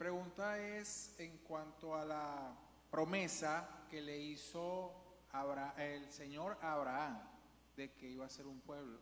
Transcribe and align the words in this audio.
Mi 0.00 0.06
pregunta 0.06 0.58
es 0.58 1.14
en 1.18 1.36
cuanto 1.46 1.94
a 1.94 2.06
la 2.06 2.56
promesa 2.90 3.68
que 3.90 4.00
le 4.00 4.16
hizo 4.18 4.94
Abra- 5.32 5.74
el 5.76 6.10
Señor 6.10 6.56
a 6.62 6.72
Abraham 6.72 7.18
de 7.76 7.92
que 7.92 8.08
iba 8.08 8.24
a 8.24 8.30
ser 8.30 8.46
un 8.46 8.60
pueblo. 8.60 8.98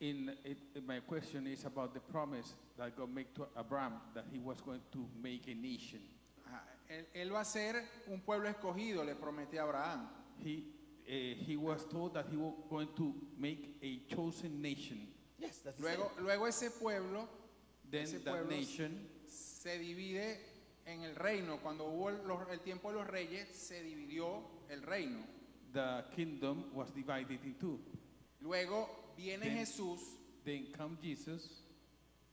In, 0.00 0.30
it, 0.44 0.82
my 0.86 1.00
question 1.00 1.46
is 1.46 1.66
about 1.66 1.92
the 1.92 2.00
promise 2.00 2.54
that 2.78 2.96
God 2.96 3.10
made 3.14 3.26
to 3.34 3.46
Abraham 3.58 4.00
that 4.14 4.24
he 4.32 4.38
was 4.38 4.62
going 4.62 4.80
to 4.90 5.06
make 5.22 5.46
a 5.48 5.54
nation. 5.54 6.00
Ajá, 6.46 6.62
Él, 6.88 7.04
él 7.14 7.30
va 7.30 7.40
a 7.40 7.44
ser 7.44 7.74
un 8.06 8.20
pueblo 8.22 8.48
escogido, 8.48 9.04
le 9.04 9.16
prometió 9.16 9.60
a 9.60 9.64
Abraham. 9.64 10.08
He, 10.42 10.64
uh, 11.06 11.44
he 11.44 11.58
was 11.58 11.84
told 11.90 12.14
that 12.14 12.24
he 12.30 12.38
was 12.38 12.54
going 12.70 12.88
to 12.96 13.14
make 13.38 13.76
a 13.82 14.00
chosen 14.14 14.62
nation. 14.62 15.08
Yes, 15.38 15.58
that's 15.58 15.78
Luego, 15.78 16.10
luego 16.22 16.46
ese 16.46 16.70
pueblo 16.70 17.28
Then 17.90 18.04
Ese 18.04 18.24
that 18.24 18.32
pueblo- 18.32 18.48
nation 18.56 18.98
se 19.62 19.78
divide 19.78 20.38
en 20.86 21.02
el 21.02 21.14
reino. 21.16 21.58
Cuando 21.60 21.84
hubo 21.86 22.10
el, 22.10 22.26
los- 22.26 22.48
el 22.50 22.60
tiempo 22.60 22.90
de 22.90 22.98
los 22.98 23.06
reyes, 23.06 23.48
se 23.48 23.82
dividió 23.82 24.42
el 24.68 24.82
reino. 24.82 25.24
the 25.72 26.04
kingdom 26.16 26.64
was 26.72 26.90
divided 26.94 27.38
in 27.44 27.54
two. 27.58 27.78
Luego 28.40 29.12
viene 29.16 29.44
Then- 29.46 29.58
Jesús 29.58 30.00
Then 30.44 30.72
come 30.72 30.96
Jesus, 31.02 31.62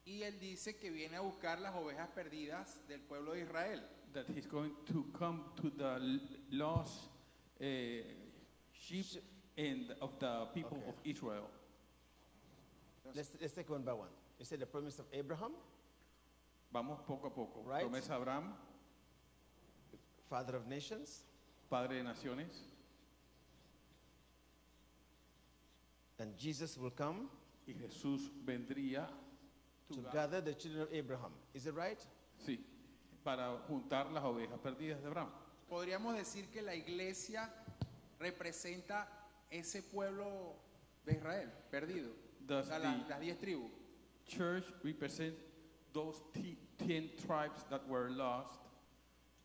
y 0.06 0.22
él 0.22 0.38
dice 0.40 0.76
que 0.78 0.90
viene 0.90 1.16
a 1.16 1.20
buscar 1.20 1.58
las 1.60 1.74
ovejas 1.74 2.08
perdidas 2.14 2.78
del 2.88 3.00
pueblo 3.00 3.32
de 3.32 3.42
Israel. 3.42 3.82
that 4.14 4.26
he's 4.30 4.46
going 4.46 4.72
to 4.86 5.04
come 5.18 5.42
to 5.56 5.68
the 5.70 5.96
l- 5.96 6.20
lost 6.50 7.10
uh, 7.60 7.64
sheep 8.72 9.04
and 9.58 9.90
of 10.00 10.18
the 10.18 10.46
people 10.54 10.78
Okay. 10.78 10.88
of 10.88 10.94
Israel. 11.04 11.50
Let's, 13.14 13.30
let's 13.40 13.52
take 13.54 13.68
one 13.68 13.82
by 13.84 13.92
one. 13.92 14.08
You 14.38 14.44
said 14.46 14.60
the 14.60 14.66
promise 14.66 14.98
of 14.98 15.06
Abraham, 15.12 15.52
Vamos 16.76 17.00
poco 17.06 17.28
a 17.28 17.30
poco. 17.30 17.62
Right. 17.64 17.80
Promesa 17.88 18.16
Abraham, 18.16 18.52
father 20.28 20.56
of 20.56 20.66
nations, 20.66 21.24
padre 21.70 21.96
de 21.96 22.02
naciones, 22.04 22.52
and 26.18 26.36
Jesus 26.36 26.76
will 26.76 26.90
come 26.90 27.30
y 27.66 27.72
Jesús 27.72 28.28
vendría 28.44 29.08
to 29.88 29.94
to 29.94 30.02
ga- 30.02 30.12
gather 30.12 30.40
the 30.42 30.52
children 30.52 30.82
of 30.82 30.92
Abraham. 30.92 31.32
Is 31.54 31.66
it 31.66 31.74
right? 31.74 31.98
sí, 32.46 32.58
para 33.24 33.56
juntar 33.68 34.10
las 34.12 34.22
ovejas 34.22 34.58
perdidas 34.62 35.00
de 35.00 35.06
Abraham. 35.08 35.30
Podríamos 35.70 36.14
decir 36.14 36.44
que 36.52 36.60
la 36.60 36.74
iglesia 36.74 37.50
representa 38.20 39.08
ese 39.50 39.82
pueblo 39.82 40.56
de 41.06 41.12
Israel 41.14 41.50
perdido. 41.70 42.10
O 42.10 42.46
Does 42.46 42.66
sea, 42.66 42.78
la- 42.78 43.02
the 43.04 43.08
las 43.08 43.20
diez 43.20 43.38
tribus. 43.38 43.70
church 44.26 44.64
represent 44.84 45.34
those 45.94 46.20
t- 46.86 46.92
ten 46.92 47.08
tribes 47.26 47.64
that 47.70 47.86
were 47.88 48.10
lost, 48.10 48.60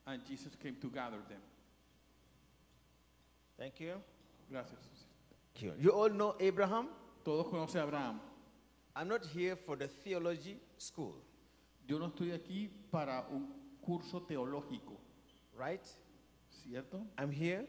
and 0.08 0.22
Jesus 0.26 0.56
came 0.62 0.76
to 0.82 0.90
gather 0.90 1.18
them. 1.30 1.42
Thank 3.58 3.80
you. 3.80 3.94
Gracias. 4.50 4.80
Thank 5.54 5.64
you. 5.64 5.74
You 5.80 5.92
all 5.92 6.10
know 6.10 6.36
Abraham. 6.40 6.88
Todos 7.24 7.48
conocen 7.48 7.82
a 7.82 7.84
Abraham. 7.84 8.20
I'm 8.96 9.08
not 9.08 9.26
here 9.26 9.56
for 9.56 9.76
the 9.78 9.88
theology 9.88 10.58
school, 10.78 11.16
Yo 11.88 11.98
no 11.98 12.08
estoy 12.10 12.32
aquí 12.32 12.70
para 12.92 13.26
un 13.32 13.48
curso 13.82 14.22
teológico, 14.22 14.98
right? 15.58 15.82
¿cierto? 16.50 17.02
I'm 17.18 17.32
here 17.32 17.66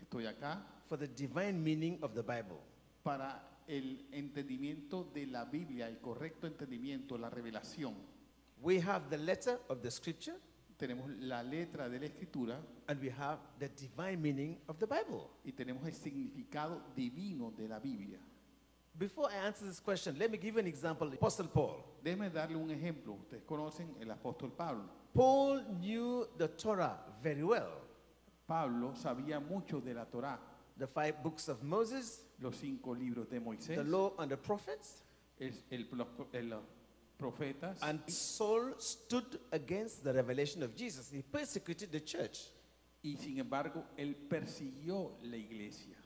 Estoy 0.00 0.26
acá 0.26 0.58
for 0.88 0.96
the 0.96 1.06
divine 1.08 1.62
meaning 1.62 1.98
of 2.02 2.14
the 2.14 2.22
Bible. 2.22 2.60
para 3.04 3.40
el 3.68 4.06
entendimiento 4.12 5.04
de 5.14 5.26
la 5.26 5.44
Biblia, 5.44 5.88
el 5.88 5.98
correcto 6.00 6.46
entendimiento, 6.46 7.18
la 7.18 7.28
revelación. 7.30 7.94
We 8.62 8.80
have 8.80 9.10
the 9.10 9.18
letter 9.18 9.58
of 9.68 9.82
the 9.82 9.90
scripture 9.90 10.36
Tenemos 10.78 11.06
la 11.20 11.42
letra 11.42 11.88
de 11.88 11.98
la 12.00 12.06
escritura 12.06 12.56
and 12.88 13.00
we 13.00 13.08
have 13.10 13.38
the 13.58 13.68
divine 13.68 14.20
meaning 14.20 14.58
of 14.68 14.78
the 14.78 14.86
Bible. 14.86 15.30
y 15.44 15.52
tenemos 15.52 15.84
el 15.86 15.92
significado 15.94 16.80
divino 16.96 17.52
de 17.56 17.68
la 17.68 17.78
Biblia. 17.78 18.18
Before 18.98 19.28
I 19.30 19.46
answer 19.46 19.64
this 19.66 19.80
question, 19.80 20.16
let 20.18 20.30
me 20.30 20.38
give 20.38 20.54
you 20.54 20.60
an 20.60 20.66
example. 20.66 21.08
Apostle 21.08 21.46
Paul. 21.48 21.76
Déjenme 22.04 22.30
darle 22.30 22.56
un 22.56 22.70
ejemplo. 22.70 23.14
Ustedes 23.14 23.42
conocen 23.46 23.94
el 24.00 24.10
apóstol 24.10 24.50
Pablo. 24.56 24.84
Paul 25.14 25.62
knew 25.80 26.26
the 26.36 26.48
Torah 26.48 26.98
very 27.22 27.42
well. 27.42 27.80
Pablo 28.46 28.92
sabía 28.94 29.40
mucho 29.40 29.80
de 29.80 29.94
la 29.94 30.04
Torá, 30.04 30.38
The 30.78 30.86
five 30.86 31.22
books 31.22 31.48
of 31.48 31.62
Moses, 31.62 32.26
los 32.40 32.56
cinco 32.56 32.92
libros 32.94 33.28
de 33.30 33.38
Moisés, 33.40 33.76
the 33.76 33.84
law 33.84 34.14
and 34.18 34.30
the 34.30 34.36
prophets. 34.36 35.02
el- 35.40 35.52
el- 35.70 35.86
los 35.92 36.08
profetas. 37.18 37.78
And 37.82 38.00
Saul 38.08 38.74
stood 38.78 39.38
against 39.50 40.02
the 40.04 40.12
revelation 40.12 40.62
of 40.62 40.74
Jesus. 40.74 41.10
He 41.10 41.22
persecuted 41.22 41.90
the 41.92 42.00
church 42.00 42.50
y 43.02 43.16
sin 43.16 43.38
embargo, 43.38 43.84
él 43.96 44.14
persiguió 44.14 45.12
la 45.22 45.36
iglesia 45.36 45.96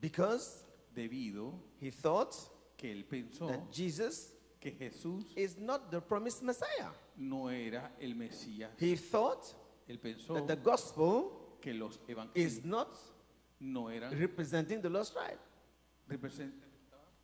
because 0.00 0.64
debido 0.94 1.54
he 1.80 1.90
thought 1.90 2.34
que 2.76 2.92
él 2.92 3.04
pensó 3.04 3.48
that 3.48 3.72
Jesus 3.72 4.32
que 4.60 4.70
Jesús 4.72 5.24
is 5.34 5.56
not 5.58 5.90
the 5.90 6.00
promised 6.00 6.42
Messiah. 6.42 6.90
no 7.16 7.48
era 7.48 7.90
el 8.00 8.14
Mesías. 8.14 8.70
He 8.78 8.96
thought 8.96 9.54
Él 9.88 9.98
pensó 9.98 10.34
that 10.34 10.46
the 10.46 10.56
gospel 10.56 11.56
que 11.60 11.72
los 11.72 11.98
is 12.34 12.64
not 12.64 12.98
no 13.60 13.88
eran 13.88 14.12
representing 14.18 14.82
the 14.82 14.90
lost 14.90 15.14
tribe. 15.14 15.38
represent- 16.08 16.52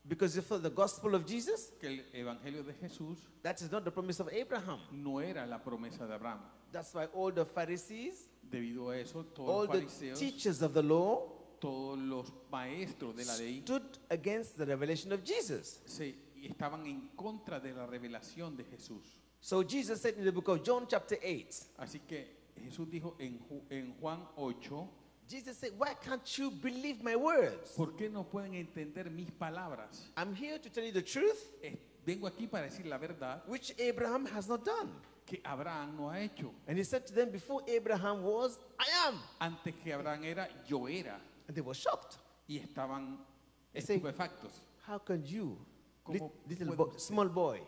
Because 0.04 0.36
thought 0.40 0.62
the 0.62 0.70
gospel 0.70 1.14
of 1.14 1.24
Jesus, 1.24 1.72
que 1.80 1.88
el 1.88 2.04
evangelio 2.12 2.64
de 2.64 2.72
Jesús 2.72 3.18
that 3.42 3.60
is 3.60 3.70
not 3.70 3.84
the 3.84 3.90
promise 3.90 4.18
of 4.20 4.28
Abraham. 4.32 4.80
no 4.90 5.20
era 5.20 5.46
la 5.46 5.58
promesa 5.58 6.06
de 6.06 6.14
Abraham. 6.14 6.40
That's 6.72 6.92
why 6.94 7.06
all 7.14 7.32
the 7.32 7.44
Pharisees, 7.44 8.28
Debido 8.42 8.90
a 8.90 8.98
eso, 8.98 9.22
todos 9.24 9.48
all 9.48 9.66
los 9.66 9.70
the 9.70 10.06
fariseos, 10.08 10.18
teachers 10.18 10.62
of 10.62 10.74
the 10.74 10.82
law 10.82 11.38
todos 11.60 11.96
los 11.96 12.32
maestros 12.50 13.14
de 13.14 13.24
la 13.24 13.36
ley 13.36 13.60
stood 13.60 13.98
against 14.10 14.56
the 14.56 14.66
revelation 14.66 15.12
of 15.12 15.22
Jesus. 15.22 15.80
se 15.86 16.16
estaban 16.42 16.84
en 16.86 17.10
contra 17.14 17.60
de 17.60 17.72
la 17.72 17.86
revelación 17.86 18.56
de 18.56 18.64
Jesús. 18.64 19.20
So 19.40 19.62
Jesus 19.62 20.00
said 20.00 20.16
in 20.19 20.24
the 20.24 20.32
book 20.32 20.48
of 20.48 20.64
John, 20.64 20.86
chapter 20.88 21.19
8, 21.22 21.69
Así 21.78 22.00
que 22.00 22.52
Jesús 22.60 22.90
dijo 22.90 23.16
en 23.19 23.94
Juan 24.00 24.28
8, 24.36 24.88
Jesus 25.28 25.56
said, 25.59 25.71
Why 25.78 25.94
can't 25.94 26.27
you 26.38 26.50
believe 26.50 27.03
my 27.03 27.16
words? 27.16 27.72
¿por 27.77 27.94
qué 27.97 28.10
no 28.10 28.25
pueden 28.25 28.55
entender 28.55 29.10
mis 29.10 29.31
palabras? 29.31 30.10
I'm 30.16 30.34
here 30.34 30.59
to 30.59 30.69
tell 30.69 30.84
you 30.84 30.93
the 30.93 31.03
truth, 31.03 31.53
Eh, 31.62 31.77
vengo 32.06 32.27
aquí 32.28 32.47
para 32.50 32.65
decir 32.69 32.87
la 32.87 32.99
verdad 32.99 33.43
which 33.47 33.72
Abraham 33.81 34.27
has 34.27 34.49
not 34.49 34.65
done. 34.65 34.91
que 35.25 35.41
Abraham 35.44 35.97
no 35.97 36.11
ha 36.11 36.19
hecho. 36.19 36.53
And 36.66 36.77
he 36.77 36.84
said 36.84 37.06
to 37.06 37.15
them, 37.15 37.31
Before 37.31 37.62
Abraham 37.69 38.22
was, 38.25 38.59
I 38.78 39.09
am. 39.09 39.19
Antes 39.41 39.75
que 39.82 39.93
Abraham 39.94 40.25
era, 40.25 40.49
yo 40.66 40.87
era. 40.87 41.19
And 41.47 41.56
they 41.56 41.62
were 41.62 41.75
shocked. 41.75 42.19
Y 42.49 42.59
estaban 42.59 43.19
Ese- 43.72 43.94
estupefactos. 43.94 44.61
How 44.87 44.99
can 44.99 45.25
you, 45.25 45.56
lit- 46.09 46.21
¿Cómo 46.21 46.32
little 46.49 46.66
puede 46.66 46.77
boy, 46.77 46.87
usted? 46.88 46.99
small 47.00 47.28
boy, 47.28 47.61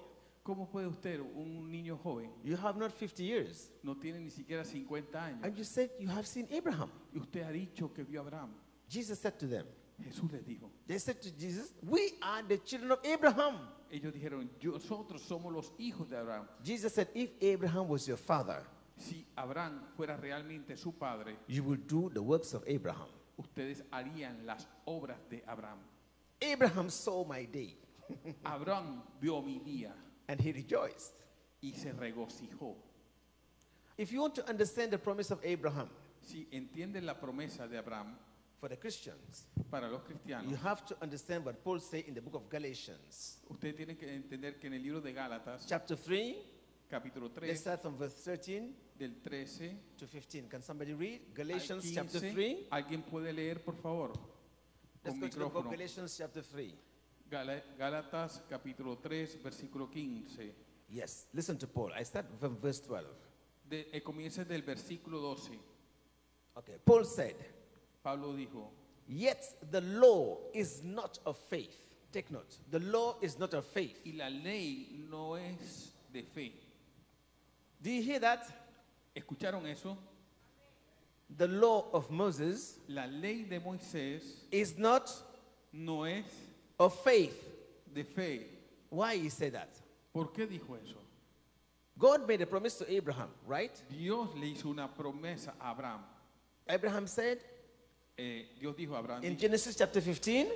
¿Cómo 0.45 0.69
puede 0.69 0.87
usted, 0.87 1.21
un 1.21 1.71
niño 1.71 1.97
joven, 1.97 2.31
you 2.45 2.55
have 2.55 2.79
not 2.79 2.93
50 2.93 3.23
years, 3.23 3.71
no 3.83 3.97
tiene 3.97 4.21
ni 4.21 4.29
siquiera 4.29 4.63
50 4.63 5.19
años, 5.19 5.43
and 5.43 5.57
you 5.57 5.65
said 5.65 5.91
you 5.99 6.07
have 6.07 6.27
seen 6.27 6.47
Abraham? 6.53 6.91
y 7.15 7.19
usted 7.19 7.43
ha 7.43 7.51
dicho 7.51 7.95
que 7.95 8.05
vio 8.05 8.21
a 8.21 8.25
Abraham? 8.25 8.51
Jesus 8.87 9.19
said 9.19 9.39
to 9.39 9.47
them, 9.47 9.65
Jesús 10.03 10.31
les 10.31 10.43
dijo. 10.45 10.71
They 10.87 10.99
said 10.99 11.19
to 11.23 11.31
Jesus, 11.31 11.73
We 11.83 12.13
are 12.21 12.43
the 12.47 12.59
children 12.59 12.93
of 12.93 12.99
Abraham. 13.05 13.59
Ellos 13.91 14.13
dijeron, 14.13 14.51
nosotros 14.63 15.23
somos 15.23 15.51
los 15.51 15.73
hijos 15.79 16.11
de 16.11 16.19
Abraham. 16.19 16.47
Jesus 16.63 16.93
said, 16.93 17.09
If 17.15 17.31
Abraham 17.41 17.89
was 17.89 18.07
your 18.07 18.19
father, 18.19 18.63
Si 18.99 19.27
Abraham 19.39 19.81
fuera 19.97 20.17
realmente 20.19 20.77
su 20.77 20.93
padre, 20.93 21.39
you 21.49 21.65
will 21.65 21.81
do 21.87 22.11
the 22.11 22.21
works 22.21 22.53
of 22.53 22.63
Abraham. 22.67 23.09
ustedes 23.39 23.83
harían 23.91 24.45
las 24.45 24.69
obras 24.85 25.19
de 25.31 25.43
Abraham. 25.47 25.79
Abraham 26.43 26.91
saw 26.91 27.25
my 27.25 27.47
day, 27.47 27.79
Abraham 28.45 29.03
vio 29.21 29.41
mi 29.41 29.59
día 29.61 29.95
and 30.29 30.41
he 30.41 30.53
rejoiced. 30.53 31.15
y 31.63 31.73
se 31.73 31.93
regocijó. 31.93 32.77
If 33.97 34.13
you 34.13 34.21
want 34.21 34.35
to 34.35 34.49
understand 34.49 34.91
the 34.91 34.99
promise 34.99 35.31
of 35.31 35.41
Abraham 35.45 35.89
Si 36.21 36.49
la 37.03 37.15
promesa 37.15 37.69
de 37.69 37.79
Abraham 37.79 38.17
for 38.59 38.69
the 38.69 38.77
Christians, 38.77 39.47
para 39.71 39.89
los 39.89 40.01
you 40.47 40.57
have 40.57 40.85
to 40.87 40.97
understand 41.03 41.45
what 41.45 41.63
Paul 41.63 41.81
said 41.81 42.05
in 42.07 42.15
the 42.15 42.21
book 42.21 42.35
of 42.35 42.49
Galatians, 42.49 43.39
ustedes 43.51 43.77
tienen 43.77 43.97
que 43.97 44.09
entender 44.09 44.59
que 44.59 44.69
en 44.69 44.75
el 44.75 44.83
libro 44.83 45.01
de 45.01 45.13
Gálatas, 45.13 45.67
chapter 45.67 45.97
3. 45.97 46.37
capítulo 46.89 47.31
Let's 47.41 47.61
start 47.61 47.83
from 47.83 47.97
verse 47.97 48.15
13 48.25 48.75
del 48.99 49.21
13 49.23 49.79
to 49.99 50.07
15. 50.07 50.49
Can 50.49 50.63
somebody 50.63 50.95
read? 50.95 51.21
al 51.29 51.35
Galatians 51.35 51.93
chapter 51.93 52.21
3. 52.21 52.69
¿alguien 52.71 53.03
puede 53.03 53.33
leer, 53.33 53.63
por 53.63 53.75
favor? 53.77 54.13
Let's 55.05 55.19
go 55.19 55.29
to 55.29 55.39
the 55.39 55.45
book 55.45 55.67
of. 55.67 55.71
Galatians 55.71 56.17
chapter 56.17 56.43
3. 56.43 56.75
Gálatas, 57.77 58.43
capítulo 58.49 58.99
3, 58.99 59.43
versículo 59.43 59.91
15. 59.91 60.55
Yes, 60.89 61.27
listen 61.33 61.59
to 61.59 61.67
Paul. 61.67 61.93
I 61.99 62.05
start 62.05 62.27
from 62.39 62.57
verse 62.57 62.81
12. 62.81 63.05
De, 63.69 63.89
eh, 63.93 64.03
comienza 64.03 64.45
del 64.45 64.63
versículo 64.63 65.21
12. 65.21 65.59
Okay, 66.57 66.79
Paul 66.85 67.05
said, 67.05 67.35
Pablo 68.03 68.33
dijo, 68.35 68.71
Yet 69.09 69.71
the 69.71 69.81
law 69.81 70.39
is 70.53 70.83
not 70.85 71.19
of 71.27 71.37
faith. 71.37 71.77
Take 72.13 72.31
note. 72.31 72.59
The 72.71 72.79
law 72.79 73.17
is 73.21 73.39
not 73.39 73.53
of 73.55 73.65
faith. 73.67 74.01
y 74.05 74.13
la 74.13 74.29
ley 74.29 75.05
no 75.11 75.35
es 75.35 75.93
de 76.13 76.23
fe. 76.23 76.53
Do 77.83 77.91
you 77.91 78.03
hear 78.03 78.21
that? 78.21 78.47
¿Escucharon 79.17 79.67
eso? 79.67 79.99
The 81.37 81.49
law 81.49 81.91
of 81.93 82.11
Moses 82.11 82.79
La 82.87 83.07
ley 83.07 83.43
de 83.43 83.59
Moisés 83.59 84.45
is 84.53 84.79
not 84.79 85.11
no 85.73 86.05
es 86.05 86.25
of 86.79 86.95
faith. 87.03 87.41
de 87.93 88.03
fe. 88.05 88.47
Why 88.91 89.17
he 89.17 89.29
said 89.29 89.53
that? 89.55 89.69
¿Por 90.13 90.33
qué 90.33 90.47
dijo 90.47 90.77
eso? 90.83 90.97
God 91.97 92.27
made 92.27 92.41
a 92.43 92.47
promise 92.47 92.75
to 92.79 92.97
Abraham, 92.97 93.29
right? 93.47 93.71
Dios 93.89 94.29
le 94.37 94.47
hizo 94.49 94.67
una 94.71 94.89
promesa 94.89 95.53
a 95.61 95.71
Abraham. 95.71 96.01
Abraham 96.69 97.07
said 97.07 97.39
Eh, 98.17 98.47
Dios 98.61 98.75
dijo 98.77 98.95
a 98.95 98.99
Abraham 98.99 99.25
in 99.25 99.37
Genesis 99.37 99.77
chapter 99.77 100.01
15, 100.01 100.47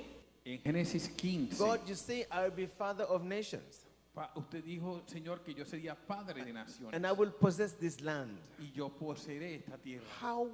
en 0.45 0.57
Génesis 0.59 1.09
15. 1.15 1.57
God, 1.57 1.81
you 1.87 1.95
say, 1.95 2.25
I 2.31 2.43
will 2.43 2.51
be 2.55 2.65
father 2.67 3.03
of 3.05 3.23
nations, 3.23 3.83
pa- 4.15 4.29
usted 4.35 4.63
dijo, 4.63 5.01
Señor, 5.07 5.39
que 5.43 5.53
yo 5.53 5.63
sería 5.65 5.95
padre 5.95 6.43
de 6.45 6.53
naciones 6.53 6.93
and 6.93 7.05
I 7.05 7.11
will 7.11 7.31
possess 7.31 7.73
this 7.73 7.99
land. 8.01 8.37
y 8.59 8.71
yo 8.73 8.89
poseeré 8.89 9.55
esta 9.59 9.77
tierra. 9.77 10.03
How 10.21 10.49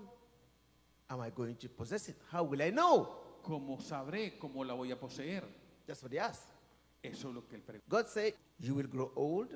am 1.10 1.22
I 1.22 1.30
going 1.30 1.56
to 1.58 1.70
possess 1.70 2.10
it? 2.10 2.16
How 2.32 2.44
will 2.44 2.62
I 2.62 2.72
know? 2.72 3.08
¿Cómo 3.46 3.80
sabré 3.80 4.38
cómo 4.40 4.64
la 4.64 4.74
voy 4.74 4.92
a 4.92 5.00
poseer? 5.00 5.44
That's 5.86 6.02
what 6.02 6.12
he 6.12 6.20
asked. 6.20 6.50
Eso 7.04 7.30
es 7.30 7.36
lo 7.36 7.48
que 7.48 7.56
él 7.58 7.62
pregunta. 7.62 7.88
God 7.88 8.08
said, 8.08 8.34
You 8.60 8.74
will 8.76 8.88
grow 8.88 9.12
old, 9.16 9.50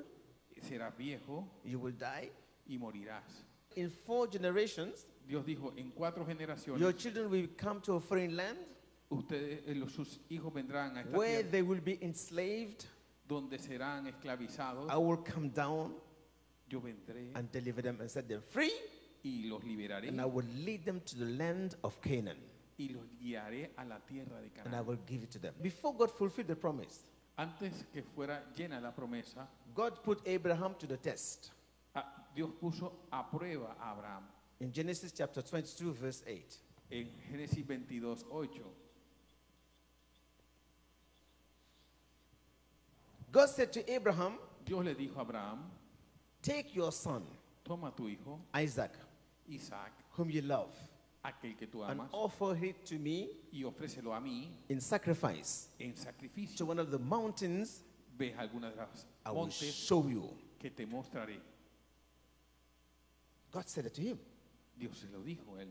Serás 0.61 0.95
viejo 0.97 1.47
you 1.63 1.79
will 1.79 1.95
die. 1.97 2.31
y 2.67 2.77
morirás. 2.77 3.23
In 3.75 3.89
four 3.89 4.27
generations, 4.29 5.07
Dios 5.27 5.43
dijo, 5.45 5.73
en 5.77 5.89
cuatro 5.91 6.25
generaciones, 6.25 6.79
your 6.81 6.93
children 6.95 7.29
will 7.31 7.47
come 7.57 7.79
to 7.81 7.95
a 7.95 7.99
foreign 7.99 8.35
land 8.35 8.57
ustedes, 9.09 9.63
eh, 9.65 9.73
los- 9.75 9.93
sus 9.93 10.19
hijos 10.29 10.53
vendrán 10.53 10.95
a 10.97 11.01
esta 11.01 11.17
where 11.17 11.37
tierra 11.43 11.51
they 11.51 11.61
will 11.63 11.81
be 11.81 11.97
enslaved. 12.01 12.85
donde 13.27 13.57
serán 13.57 14.05
esclavizados. 14.07 14.91
I 14.91 14.97
will 14.97 15.23
come 15.23 15.49
down 15.49 15.95
Yo 16.67 16.79
vendré 16.81 17.31
and 17.35 17.49
deliver 17.51 17.81
them 17.81 17.99
and 18.01 18.09
set 18.09 18.27
them 18.27 18.41
free, 18.43 18.71
y 19.23 19.45
los 19.47 19.63
liberaré 19.63 20.09
and 20.09 20.19
I 20.21 20.25
will 20.25 20.45
lead 20.63 20.83
them 20.83 20.99
to 20.99 21.15
the 21.15 21.25
land 21.25 21.75
of 21.83 21.99
Canaan, 22.01 22.37
y 22.79 22.87
los 22.89 23.03
guiaré 23.19 23.71
a 23.77 23.83
la 23.85 23.99
tierra 23.99 24.39
de 24.41 24.47
and 24.63 24.67
I 24.73 24.77
Canaán. 24.79 24.85
will 24.87 24.99
give 25.05 25.23
it 25.23 25.29
to 25.31 25.39
them. 25.39 25.53
Before 25.61 25.93
God 25.93 26.09
fulfilled 26.11 26.47
the 26.47 26.55
promise, 26.55 27.01
Antes 27.37 27.85
que 27.93 28.01
fuera 28.03 28.41
llena 28.55 28.81
la 28.81 28.91
promesa, 28.91 29.47
God 29.75 30.01
put 30.03 30.21
Abraham 30.27 30.75
to 30.79 30.87
the 30.87 30.97
test. 30.97 31.51
ah, 31.95 32.05
Dios 32.35 32.49
puso 32.61 32.91
a 33.11 33.23
prueba 33.23 33.75
a 33.81 33.91
Abraham. 33.93 34.23
In 34.61 34.71
Genesis 34.71 35.11
chapter 35.13 35.41
22, 35.41 35.93
verse 35.93 36.23
8. 36.27 36.57
En 36.91 37.07
Génesis 37.31 37.63
22, 37.65 38.25
8, 38.31 38.61
God 43.31 43.47
said 43.49 43.71
to 43.73 43.91
Abraham, 43.93 44.33
Dios 44.65 44.83
le 44.83 44.95
dijo 44.95 45.17
a 45.17 45.21
Abraham, 45.21 45.59
Take 46.41 46.73
your 46.75 46.91
son, 46.91 47.23
toma 47.63 47.91
tu 47.95 48.03
hijo, 48.07 48.39
Isaac, 48.55 48.91
Isaac, 49.49 49.91
whom 50.11 50.29
you 50.29 50.41
love, 50.41 50.75
aquel 51.23 51.55
que 51.57 51.67
tú 51.67 51.83
and 51.83 51.99
amas, 51.99 52.09
offer 52.13 52.55
it 52.65 52.85
to 52.85 52.95
me 52.99 53.29
y 53.51 53.63
ofrécelo 53.63 54.15
a 54.15 54.19
mí 54.19 54.47
in 54.69 54.79
sacrifice 54.79 55.69
en 55.79 55.93
to 55.93 56.01
sacrificio. 56.01 56.65
one 56.65 56.79
of 56.79 56.91
the 56.91 56.99
mountains 56.99 57.81
Ves 58.17 58.33
algunas 58.37 58.73
de 58.73 58.77
las 58.81 59.05
I 59.25 59.29
will 59.29 59.41
montes 59.41 59.73
show 59.73 60.07
you. 60.07 60.29
que 60.59 60.69
te 60.71 60.85
mostraré. 60.85 61.39
God 63.51 63.67
said 63.67 63.85
it 63.85 63.93
to 63.95 64.01
him. 64.01 64.19
Dios 64.77 64.97
se 64.97 65.07
lo 65.11 65.19
dijo 65.23 65.55
a 65.57 65.61
él. 65.63 65.69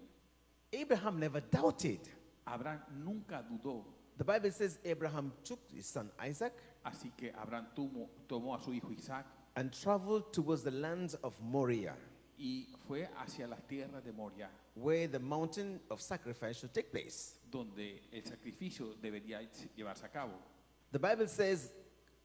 Abraham 0.73 1.19
never 1.21 1.41
doubted. 1.41 2.01
Abraham 2.47 2.81
nunca 3.05 3.43
dudó. 3.43 3.85
The 4.17 4.25
Bible 4.25 4.51
says 4.51 4.79
Abraham 4.85 5.33
took 5.45 5.61
his 5.73 5.87
son 5.87 6.11
Isaac 6.27 6.53
Así 6.85 7.13
que 7.17 7.33
Abraham 7.37 7.69
tomó, 7.75 8.09
tomó 8.27 8.55
a 8.55 8.61
su 8.61 8.73
hijo 8.73 8.91
Isaac 8.93 9.27
and 9.57 9.71
traveled 9.73 10.33
towards 10.33 10.63
the 10.63 10.71
lands 10.71 11.15
of 11.23 11.39
Moriah, 11.41 11.97
y 12.39 12.67
fue 12.87 13.09
hacia 13.19 13.47
las 13.47 13.61
tierras 13.67 14.03
de 14.05 14.13
Moria, 14.13 14.49
where 14.81 15.07
the 15.09 15.19
mountain 15.19 15.81
of 15.91 16.01
sacrifice 16.01 16.59
should 16.59 16.73
take 16.73 16.91
place. 16.91 17.35
donde 17.51 18.01
el 18.13 18.23
sacrificio 18.23 18.95
debería 19.03 19.41
llevarse 19.77 20.05
a 20.05 20.09
cabo. 20.09 20.33
The 20.93 20.99
Bible 20.99 21.27
says, 21.29 21.73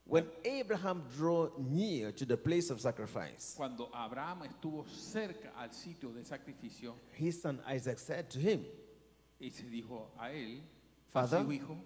when 0.06 0.26
Abraham 0.44 1.02
drew 1.16 1.50
near 1.58 2.12
to 2.12 2.26
the 2.26 2.36
place 2.36 2.70
of 2.70 2.80
sacrifice, 2.80 3.54
Cuando 3.56 3.88
Abraham 3.94 4.42
estuvo 4.42 4.84
cerca 4.86 5.50
al 5.58 5.70
sitio 5.72 6.12
de 6.12 6.22
sacrificio, 6.24 6.94
his 7.12 7.40
son 7.40 7.60
Isaac 7.66 7.98
said 7.98 8.28
to 8.30 8.38
him, 8.38 8.64
y 9.40 9.48
se 9.50 9.64
dijo 9.64 10.08
a 10.18 10.30
él, 10.30 10.60
Father? 11.08 11.38
a 11.38 11.44
su 11.44 11.52
hijo, 11.52 11.76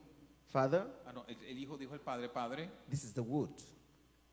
Father, 0.46 0.84
ah, 1.06 1.12
no, 1.12 1.24
el, 1.28 1.36
el 1.48 1.58
hijo 1.58 1.76
dijo 1.78 1.92
al 1.92 2.00
padre, 2.00 2.28
padre, 2.28 2.68
this 2.90 3.04
is 3.04 3.12
the 3.12 3.22
wood. 3.22 3.50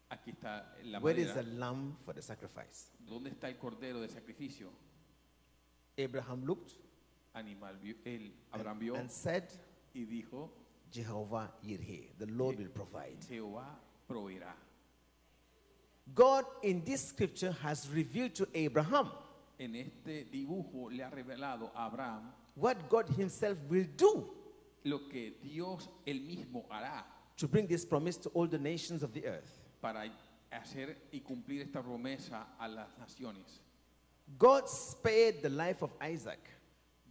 aquí 0.09 0.31
está 0.31 0.63
la 0.83 0.99
Where 0.99 1.19
is 1.19 1.33
the 1.33 1.43
lamb 1.43 1.95
for 2.03 2.13
the 2.13 2.21
sacrifice? 2.21 2.89
¿dónde 3.07 3.29
está 3.29 3.47
el 3.49 3.57
cordero 3.57 4.01
de 4.01 4.09
sacrificio? 4.09 4.69
Abraham 5.97 6.45
looked 6.45 6.73
Animal, 7.33 7.73
vio- 7.83 7.95
él, 8.05 8.31
Abraham 8.53 8.77
and, 8.77 8.79
vio 8.79 8.95
and 8.95 9.11
said, 9.11 9.43
y 9.93 10.05
dijo, 10.05 10.49
Jehovah 10.91 11.51
Yireh, 11.65 12.17
the 12.17 12.27
Lord 12.27 12.57
will 12.59 12.69
provide. 12.69 13.17
Jehová 13.29 13.65
proveerá. 14.09 14.53
God 16.13 16.45
in 16.63 16.83
this 16.85 17.09
scripture 17.09 17.51
has 17.63 17.89
revealed 17.89 18.35
to 18.35 18.47
Abraham 18.53 19.09
En 19.59 19.75
este 19.75 20.25
dibujo 20.31 20.89
le 20.95 21.03
ha 21.03 21.09
revelado 21.09 21.71
a 21.75 21.87
Abraham 21.87 22.31
what 22.55 22.89
God 22.89 23.07
himself 23.09 23.57
will 23.69 23.87
do 23.97 24.29
lo 24.83 24.99
que 25.09 25.33
Dios 25.41 25.87
él 26.05 26.21
mismo 26.25 26.65
hará 26.69 27.03
to 27.37 27.47
bring 27.47 27.65
this 27.67 27.83
promise 27.85 28.17
to 28.17 28.29
all 28.29 28.47
the 28.47 28.59
nations 28.59 29.01
of 29.01 29.11
the 29.13 29.25
earth. 29.25 29.59
para 29.81 30.05
hacer 30.51 30.95
y 31.11 31.19
cumplir 31.21 31.61
esta 31.63 31.81
promesa 31.81 32.45
a 32.59 32.67
las 32.67 32.89
naciones. 32.99 33.59
God 34.37 34.67
spared 34.67 35.41
the 35.41 35.49
life 35.49 35.81
of 35.83 35.91
Isaac. 36.01 36.39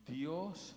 Dios 0.06 0.74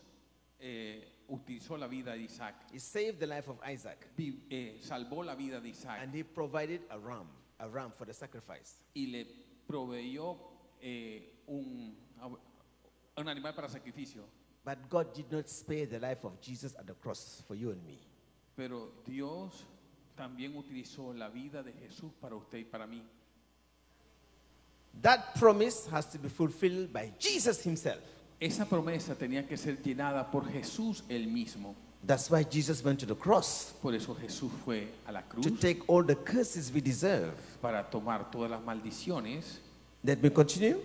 eh, 0.59 1.03
utilizó 1.29 1.77
la 1.77 1.87
vida 1.87 2.13
de 2.13 2.23
Isaac, 2.23 2.55
He 2.71 2.79
saved 2.79 3.19
the 3.19 3.27
life 3.27 3.49
of 3.49 3.57
Isaac. 3.67 4.07
vi- 4.15 4.43
eh, 4.49 4.77
salvó 4.81 5.23
la 5.25 5.35
vida 5.35 5.59
de 5.59 5.69
Isaac 5.69 5.99
And 6.01 6.13
he 6.13 6.23
provided 6.23 6.81
a 6.89 6.97
ram, 6.97 7.27
a 7.59 7.67
ram 7.67 7.91
for 7.91 8.05
the 8.05 8.13
sacrifice. 8.13 8.77
y 8.95 9.07
le 9.07 9.25
proveyó 9.67 10.37
eh, 10.81 11.41
un, 11.47 11.95
un 13.17 13.27
animal 13.27 13.53
para 13.53 13.67
sacrificio. 13.67 14.23
But 14.63 14.89
God 14.89 15.13
did 15.13 15.31
not 15.31 15.49
spare 15.49 15.85
the 15.85 15.99
life 15.99 16.23
of 16.25 16.39
Jesus 16.41 16.75
at 16.77 16.85
the 16.87 16.93
cross 16.93 17.41
for 17.47 17.55
you 17.55 17.71
and 17.71 17.85
me. 17.85 17.99
Pero 18.55 18.91
Dios 19.05 19.65
también 20.15 20.55
utilizó 20.55 21.13
la 21.13 21.29
vida 21.29 21.61
de 21.63 21.73
Jesús 21.73 22.11
para 22.19 22.35
usted 22.35 22.59
y 22.59 22.63
para 22.65 22.85
mí. 22.87 23.01
That 25.01 25.35
promise 25.35 25.88
has 25.91 26.05
to 26.07 26.17
be 26.17 26.29
fulfilled 26.29 26.91
by 26.91 27.11
Jesus 27.19 27.61
himself. 27.63 27.99
Esa 28.39 28.66
promesa 28.66 29.16
tenía 29.16 29.47
que 29.47 29.57
ser 29.57 29.77
llenada 29.83 30.30
por 30.31 30.44
Jesús 30.45 31.04
él 31.09 31.27
mismo. 31.27 31.75
That's 32.06 32.30
why 32.30 32.44
Jesus 32.44 32.83
went 32.83 32.99
to 32.99 33.06
the 33.07 33.16
cross 33.16 33.73
Por 33.81 33.94
eso 33.94 34.16
Jesús 34.16 34.51
fue 34.63 34.87
a 35.07 35.11
la 35.11 35.21
cruz 35.23 35.44
to 35.45 35.51
take 35.51 35.81
all 35.87 36.04
the 36.04 36.16
curses 36.16 36.71
we 36.71 36.80
deserve. 36.80 37.33
para 37.61 37.83
tomar 37.83 38.30
todas 38.31 38.51
las 38.51 38.61
maldiciones. 38.61 39.57
Let 40.04 40.21
me 40.21 40.30
continue. 40.30 40.77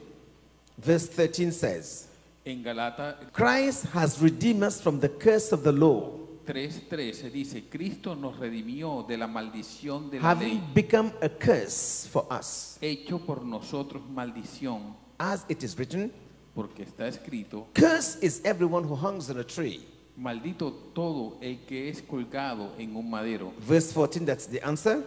Verse 0.78 1.06
13 1.06 1.52
says, 1.52 2.08
En 2.46 2.62
Galata 2.62 3.16
Christ 3.32 3.84
has 3.92 4.20
redeemed 4.20 4.62
us 4.64 4.80
from 4.80 4.98
the 5.00 5.08
curse 5.10 5.52
of 5.52 5.62
the 5.62 5.72
law, 5.72 6.10
3:13 6.44 7.30
dice, 7.30 7.64
Cristo 7.68 8.14
nos 8.14 8.38
redimió 8.38 9.04
de 9.06 9.16
la 9.16 9.26
maldición 9.26 10.10
de 10.10 10.20
la 10.20 10.34
ley, 10.34 10.48
having 10.58 10.74
become 10.74 11.12
a 11.22 11.28
curse 11.28 12.08
for 12.08 12.26
us. 12.30 12.78
hecho 12.80 13.18
por 13.18 13.42
nosotros 13.44 14.02
maldición, 14.10 14.94
As 15.18 15.44
it 15.48 15.62
is 15.62 15.76
written, 15.76 16.12
porque 16.54 16.82
está 16.82 17.06
escrito, 17.08 17.66
Curse 17.74 18.18
is 18.22 18.40
everyone 18.44 18.84
who 18.86 18.96
hangs 18.96 19.30
on 19.30 19.38
a 19.38 19.44
tree. 19.44 19.80
maldito 20.16 20.72
todo 20.94 21.38
el 21.40 21.64
que 21.66 21.88
es 21.88 22.02
colgado 22.02 22.74
en 22.78 22.94
un 22.96 23.08
madero. 23.08 23.52
Verse 23.60 23.92
14, 23.92 24.24
that's 24.26 24.46
the 24.46 24.60
answer. 24.66 25.02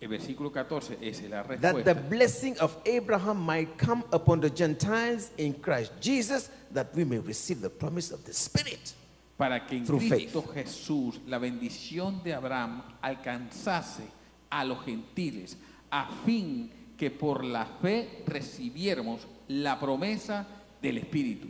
El 0.00 0.08
versículo 0.08 0.50
14 0.52 0.98
es 1.00 1.22
la 1.30 1.44
That 1.44 1.60
the 1.60 1.94
respuesta. 1.94 2.08
blessing 2.10 2.58
of 2.58 2.76
Abraham 2.84 3.38
might 3.40 3.76
come 3.78 4.02
upon 4.12 4.40
the 4.40 4.50
Gentiles 4.50 5.30
in 5.38 5.54
Christ 5.54 5.92
Jesus, 6.00 6.50
that 6.72 6.92
we 6.94 7.04
may 7.04 7.18
receive 7.20 7.60
the 7.60 7.70
promise 7.70 8.10
of 8.10 8.24
the 8.24 8.32
Spirit. 8.32 8.94
Para 9.42 9.66
que 9.66 9.76
en 9.76 9.84
Through 9.84 10.08
Cristo 10.08 10.44
Jesús 10.54 11.20
la 11.26 11.36
bendición 11.38 12.22
de 12.22 12.32
Abraham 12.32 12.80
alcanzase 13.00 14.04
a 14.48 14.64
los 14.64 14.84
gentiles, 14.84 15.58
a 15.90 16.08
fin 16.24 16.70
que 16.96 17.10
por 17.10 17.42
la 17.42 17.66
fe 17.66 18.22
recibiéramos 18.24 19.26
la 19.48 19.80
promesa 19.80 20.46
del 20.80 20.98
Espíritu. 20.98 21.48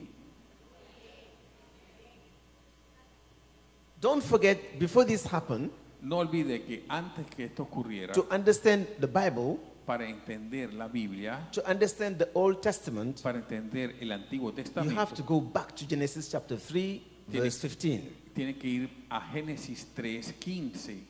Don't 4.01 4.23
forget, 4.23 4.79
before 4.79 5.05
this 5.05 5.27
happened, 5.31 5.71
No 6.01 6.17
olvide 6.17 6.63
que 6.63 6.87
antes 6.89 7.27
que 7.27 7.45
esto 7.45 7.65
ocurriera, 7.65 8.15
to 8.15 8.27
understand 8.35 8.87
the 9.01 9.07
Bible, 9.07 9.59
para 9.85 10.09
entender 10.09 10.73
la 10.73 10.89
Biblia, 10.89 11.47
to 11.53 11.63
understand 11.71 12.17
the 12.17 12.31
Old 12.33 12.63
Testament, 12.63 13.21
para 13.21 13.37
entender 13.37 13.97
el 14.01 14.13
Antiguo 14.13 14.51
you 14.51 14.57
have 14.57 14.65
Testamento, 14.65 15.15
to 15.15 15.23
go 15.23 15.41
back 15.43 15.77
to 15.77 15.87
Genesis 15.87 16.31
chapter 16.31 16.57
3, 16.57 17.12
verse 17.29 17.59
15. 17.69 18.03
tiene 18.35 18.57
que 18.57 18.69
ir 18.69 18.91
a 19.11 19.21
Génesis 19.33 19.87
3:15. 19.95 21.03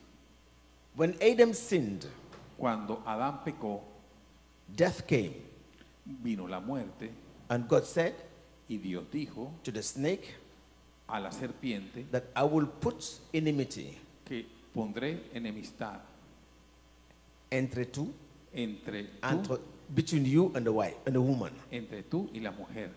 When 0.94 1.16
Adam 1.20 1.54
sinned, 1.54 2.06
Cuando 2.58 3.02
Adán 3.06 3.42
pecó, 3.44 3.82
death 4.68 5.02
came. 5.06 5.34
vino 6.04 6.46
la 6.46 6.60
muerte 6.60 7.10
And 7.48 7.68
God 7.68 7.84
said 7.84 8.14
y 8.68 8.78
Dios 8.78 9.04
dijo 9.12 9.52
to 9.62 9.72
the 9.72 9.82
snake 9.82 10.34
a 11.08 11.20
la 11.20 11.30
serpiente 11.30 12.04
that 12.10 12.24
I 12.34 12.42
will 12.44 12.66
put 12.66 13.04
enmity 13.32 13.98
que 14.24 14.46
pondré 14.74 15.22
enemistad 15.34 16.00
entre 17.50 17.84
tú 17.86 18.12
entre 18.54 19.04
tú, 19.20 19.58
between 19.94 20.24
you 20.24 20.52
and 20.54 20.64
the 20.64 20.72
wife 20.72 20.96
and 21.06 21.14
the 21.14 21.20
woman, 21.20 21.52
entre 21.70 22.02
tú 22.02 22.30
y 22.32 22.40
la 22.40 22.50
mujer, 22.52 22.90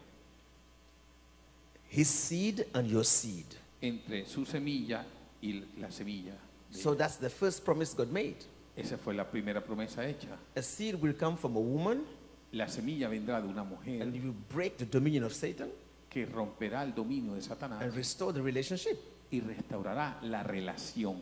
his 1.89 2.07
seed 2.09 2.65
and 2.73 2.87
your 2.87 3.03
seed. 3.05 3.45
entre 3.81 4.25
su 4.25 4.45
semilla 4.45 5.05
y 5.41 5.63
la 5.79 5.89
semilla. 5.91 6.33
So 6.71 6.95
that's 6.95 7.17
the 7.17 7.29
first 7.29 7.63
promise 7.63 7.93
God 7.93 8.11
made. 8.11 8.37
Esa 8.75 8.97
fue 8.97 9.13
la 9.13 9.23
primera 9.23 9.61
promesa 9.63 10.03
hecha. 10.05 10.35
A 10.55 10.61
seed 10.61 10.95
will 10.95 11.13
come 11.13 11.37
from 11.37 11.55
a 11.55 11.59
woman 11.59 12.03
La 12.51 12.67
semilla 12.67 13.09
vendrá 13.09 13.41
de 13.41 13.47
una 13.47 13.63
mujer 13.63 14.01
and 14.01 14.15
you 14.15 14.33
break 14.53 14.77
the 14.77 14.85
dominion 14.85 15.23
of 15.23 15.33
Satan 15.33 15.69
que 16.09 16.25
romperá 16.25 16.83
el 16.83 16.93
dominio 16.93 17.33
de 17.35 17.41
Satanás 17.41 17.81
and 17.81 17.93
restore 17.93 18.33
the 18.33 18.41
relationship. 18.41 18.97
y 19.31 19.41
restaurará 19.41 20.17
la 20.23 20.43
relación. 20.43 21.19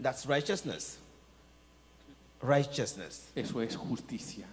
That's 0.00 0.26
righteousness. 0.26 0.98
Righteousness. 2.40 3.30
Eso 3.36 3.60
es 3.60 3.76
justicia. 3.76 4.46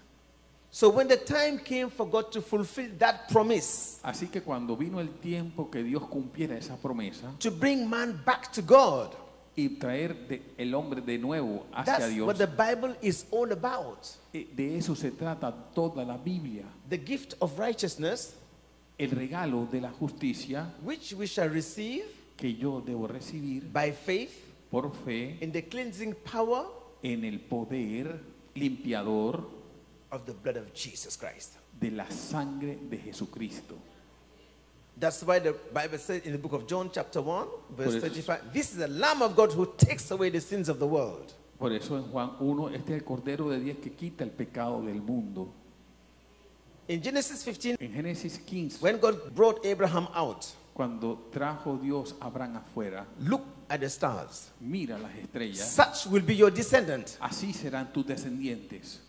So 0.71 0.89
when 0.89 1.07
the 1.07 1.17
time 1.17 1.57
came 1.57 1.89
for 1.89 2.07
God 2.07 2.31
to 2.31 2.41
fulfill 2.41 2.91
that 2.99 3.27
promise, 3.31 3.99
Así 4.03 4.27
que 4.31 4.41
cuando 4.41 4.75
vino 4.77 4.99
el 4.99 5.09
tiempo 5.19 5.69
que 5.71 5.83
Dios 5.83 6.03
cumpliera 6.07 6.55
esa 6.57 6.75
promesa 6.77 7.33
to 7.39 7.49
bring 7.49 7.89
man 7.89 8.21
back 8.23 8.51
to 8.51 8.61
God, 8.61 9.15
y 9.55 9.67
traer 9.79 10.27
de- 10.27 10.41
el 10.57 10.73
hombre 10.75 11.01
de 11.01 11.17
nuevo 11.17 11.65
hacia 11.73 11.85
that's 11.97 12.09
Dios, 12.13 12.27
what 12.27 12.37
the 12.37 12.45
Bible 12.47 12.95
is 13.01 13.25
all 13.31 13.51
about. 13.51 13.97
eh, 14.31 14.47
de 14.55 14.77
eso 14.77 14.93
se 14.95 15.09
trata 15.11 15.51
toda 15.73 16.05
la 16.05 16.17
Biblia. 16.17 16.65
The 16.87 16.97
gift 16.99 17.33
of 17.39 17.57
righteousness, 17.57 18.35
El 18.97 19.11
regalo 19.11 19.65
de 19.71 19.81
la 19.81 19.89
justicia 19.91 20.71
which 20.83 21.13
we 21.13 21.25
shall 21.25 21.49
receive 21.49 22.05
que 22.37 22.53
yo 22.53 22.79
debo 22.81 23.07
recibir 23.07 23.63
by 23.71 23.91
faith 23.91 24.31
por 24.69 24.91
fe 25.03 25.37
in 25.41 25.51
the 25.51 25.63
cleansing 25.67 26.13
power 26.23 26.65
en 27.01 27.23
el 27.25 27.39
poder 27.39 28.19
limpiador 28.55 29.57
of 30.11 30.25
the 30.25 30.33
blood 30.33 30.57
of 30.57 30.73
Jesus 30.73 31.15
Christ. 31.17 31.57
de 31.79 31.91
la 31.91 32.05
sangre 32.09 32.77
de 32.89 32.97
Jesucristo. 32.97 33.75
That's 34.99 35.23
why 35.23 35.39
the 35.39 35.53
Bible 35.73 35.97
says 35.97 36.23
in 36.25 36.33
the 36.33 36.37
book 36.37 36.51
of 36.53 36.67
John, 36.67 36.89
chapter 36.93 37.21
1, 37.21 37.47
verse 37.69 37.85
Por 37.87 37.97
eso- 37.97 37.99
35, 38.01 38.51
this 38.53 38.71
is 38.71 38.77
the 38.79 38.87
Lamb 38.89 39.21
of 39.21 39.33
God 39.35 39.53
who 39.53 39.65
takes 39.77 40.11
away 40.11 40.29
the 40.29 40.41
sins 40.41 40.67
of 40.67 40.77
the 40.79 40.87
world. 40.87 41.31
Por 41.57 41.71
eso 41.71 41.95
en 41.95 42.03
Juan 42.11 42.31
1, 42.39 42.69
este 42.69 42.89
es 42.95 43.01
el 43.01 43.03
Cordero 43.05 43.49
de 43.49 43.59
Dios 43.59 43.77
que 43.81 43.91
quita 43.91 44.23
el 44.25 44.31
pecado 44.31 44.81
del 44.81 45.01
mundo. 45.01 45.53
In 46.89 47.01
Genesis 47.01 47.43
15, 47.43 47.77
En 47.79 47.93
Génesis 47.93 48.39
15, 48.45 48.81
when 48.81 48.97
God 48.99 49.33
brought 49.35 49.63
Abraham 49.65 50.07
out, 50.13 50.45
cuando 50.73 51.29
trajo 51.31 51.77
Dios 51.81 52.15
a 52.19 52.25
Abraham 52.27 52.57
afuera, 52.57 53.05
look 53.19 53.43
at 53.69 53.79
the 53.79 53.89
stars. 53.89 54.49
mira 54.59 54.97
las 54.97 55.11
estrellas, 55.15 55.71
Such 55.75 56.07
will 56.11 56.23
be 56.23 56.35
your 56.35 56.49
descendant. 56.51 57.17
así 57.21 57.53
serán 57.53 57.93
tus 57.93 58.05
descendientes. 58.05 58.99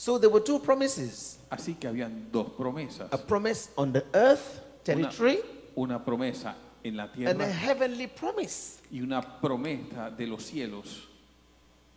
So 0.00 0.16
there 0.18 0.30
were 0.30 0.40
two 0.40 0.58
promises 0.60 1.38
Así 1.50 1.74
que 1.78 1.86
habían 1.86 2.32
dos 2.32 2.46
promesas. 2.56 3.12
a 3.12 3.18
promise 3.18 3.68
on 3.76 3.92
the 3.92 4.02
earth 4.14 4.62
territory 4.82 5.40
una 5.76 6.02
promesa 6.02 6.54
en 6.82 6.96
la 6.96 7.02
and 7.02 7.12
a 7.12 7.34
tierra 7.34 7.46
heavenly 7.52 8.06
promise. 8.06 8.80
y 8.90 9.02
una 9.02 9.20
promesa 9.20 10.10
de 10.10 10.26
los 10.26 10.44
cielos. 10.44 11.06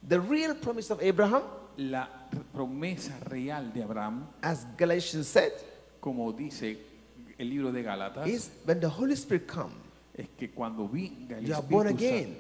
The 0.06 0.20
real 0.20 0.54
promise 0.56 0.92
of 0.92 1.02
Abraham, 1.02 1.44
La 1.78 2.10
promesa 2.54 3.14
real 3.30 3.72
de 3.74 3.84
Abraham, 3.84 4.28
as 4.42 4.66
Galatians 4.78 5.26
said, 5.26 5.54
como 6.02 6.34
dice 6.34 6.78
el 7.40 7.50
libro 7.50 7.72
de 7.72 7.84
Gálatas, 7.84 8.28
is 8.28 8.52
when 8.66 8.82
the 8.82 8.90
Holy 8.90 9.14
Spirit 9.16 9.48
comes. 9.48 9.78
es 10.14 10.28
que 10.38 10.50
cuando 10.50 10.90
venga 10.90 11.38
el 11.38 11.46
You 11.46 11.54
are 11.54 11.62
born 11.62 11.88
again. 11.88 12.36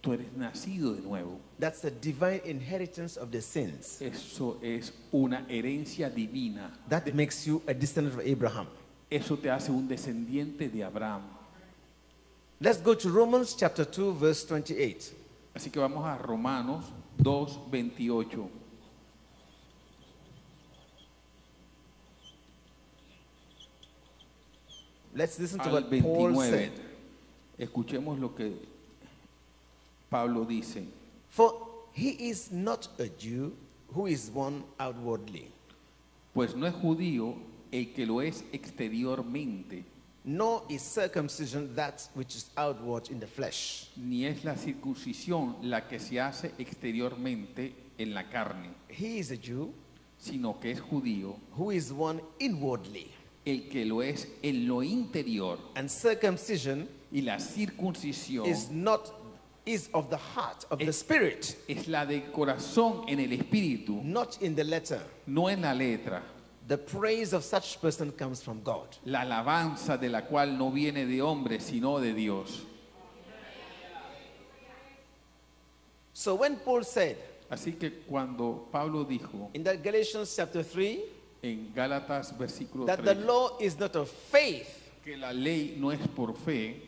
Tú 0.00 0.12
eres 0.12 0.32
nacido 0.36 0.94
de 0.94 1.02
nuevo. 1.02 1.40
That's 1.58 1.80
the 1.80 1.90
divine 1.90 2.40
inheritance 2.44 3.16
of 3.16 3.30
the 3.32 3.42
sins. 3.42 4.00
Eso 4.00 4.58
es 4.62 4.92
una 5.12 5.44
herencia 5.48 6.08
divina. 6.08 6.72
That 6.88 7.12
makes 7.14 7.46
you 7.46 7.62
a 7.66 7.74
descendant 7.74 8.14
of 8.16 8.24
Abraham. 8.24 8.68
Eso 9.10 9.36
te 9.36 9.48
hace 9.50 9.70
un 9.70 9.88
descendiente 9.88 10.70
de 10.70 10.84
Abraham. 10.84 11.22
Let's 12.60 12.80
go 12.80 12.94
to 12.94 13.08
Romans 13.08 13.54
chapter 13.54 13.84
2, 13.84 14.12
verse 14.12 14.44
28. 14.44 15.14
Así 15.54 15.70
que 15.72 15.80
vamos 15.80 16.04
a 16.04 16.16
Romanos 16.18 16.84
2, 17.20 17.70
28. 17.70 18.50
Let's 25.14 25.38
listen 25.40 25.58
to 25.58 25.66
al 25.66 25.72
what 25.72 25.90
Paul 25.90 26.32
29. 26.32 26.50
said. 26.50 26.72
Escuchemos 27.58 28.20
lo 28.20 28.34
que 28.36 28.52
Pablo 30.10 30.44
dice. 30.44 30.82
For 31.28 31.52
he 31.92 32.28
is 32.30 32.50
not 32.50 32.88
a 32.98 33.08
Jew 33.08 33.52
who 33.94 34.06
is 34.06 34.30
one 34.32 34.64
outwardly, 34.78 35.50
Pues 36.34 36.54
no 36.54 36.66
es 36.66 36.74
judío 36.74 37.34
el 37.72 37.92
que 37.94 38.06
lo 38.06 38.20
es 38.20 38.44
exteriormente, 38.52 39.84
nor 40.24 40.64
is 40.68 40.82
circumcision 40.82 41.74
that 41.74 42.08
which 42.14 42.34
is 42.36 42.50
outward 42.56 43.10
in 43.10 43.18
the 43.20 43.26
flesh. 43.26 43.88
ni 43.96 44.24
es 44.26 44.44
la 44.44 44.54
circuncisión 44.56 45.56
la 45.62 45.86
que 45.88 45.98
se 45.98 46.20
hace 46.20 46.52
exteriormente 46.58 47.72
en 47.98 48.14
la 48.14 48.24
carne, 48.28 48.70
He 48.88 49.18
is 49.18 49.30
a 49.32 49.36
Jew 49.36 49.72
sino 50.18 50.58
que 50.60 50.72
es 50.72 50.80
judío 50.80 51.36
who 51.56 51.70
is 51.72 51.92
one 51.92 52.20
inwardly, 52.38 53.10
el 53.44 53.68
que 53.68 53.84
lo 53.84 54.02
es 54.02 54.26
en 54.42 54.66
lo 54.68 54.82
interior. 54.82 55.58
and 55.74 55.88
circumcision 55.88 56.88
Y 57.10 57.22
la 57.22 57.38
circuncisión 57.38 58.44
is 58.46 58.70
not 58.70 59.17
is 59.68 59.90
of 59.92 60.08
the 60.08 60.16
heart 60.16 60.64
of 60.70 60.78
the 60.78 60.92
spirit, 60.92 61.56
es 61.68 61.86
la 61.88 62.06
del 62.06 62.22
corazón 62.32 63.04
en 63.06 63.20
el 63.20 63.28
espíritu, 63.28 64.02
not 64.02 64.40
in 64.40 64.54
the 64.54 64.64
letter. 64.64 65.00
no 65.26 65.48
en 65.48 65.60
la 65.60 65.74
letra. 65.74 66.22
The 66.66 66.78
praise 66.78 67.32
of 67.32 67.44
such 67.44 67.80
person 67.80 68.12
comes 68.12 68.42
from 68.42 68.62
God. 68.62 68.96
La 69.04 69.20
alabanza 69.20 69.98
de 70.00 70.08
la 70.08 70.22
cual 70.22 70.56
no 70.56 70.70
viene 70.70 71.06
de 71.06 71.20
hombre, 71.20 71.60
sino 71.60 71.98
de 72.00 72.12
Dios. 72.14 72.64
So 76.12 76.34
when 76.34 76.56
Paul 76.56 76.82
said 76.84 77.16
Así 77.50 77.78
que 77.78 77.90
cuando 78.06 78.68
Pablo 78.70 79.04
dijo 79.04 79.50
in 79.54 79.62
that 79.64 79.82
Galatians 79.82 80.34
chapter 80.36 80.62
3 80.62 80.98
en 81.42 81.72
Gálatas 81.74 82.36
versículo 82.36 82.84
that 82.86 83.02
the 83.02 83.14
3 83.14 83.24
law 83.24 83.56
is 83.58 83.78
not 83.78 83.96
of 83.96 84.08
faith, 84.10 84.90
que 85.02 85.16
la 85.16 85.30
ley 85.30 85.76
no 85.78 85.90
es 85.90 86.00
por 86.08 86.34
fe, 86.34 86.87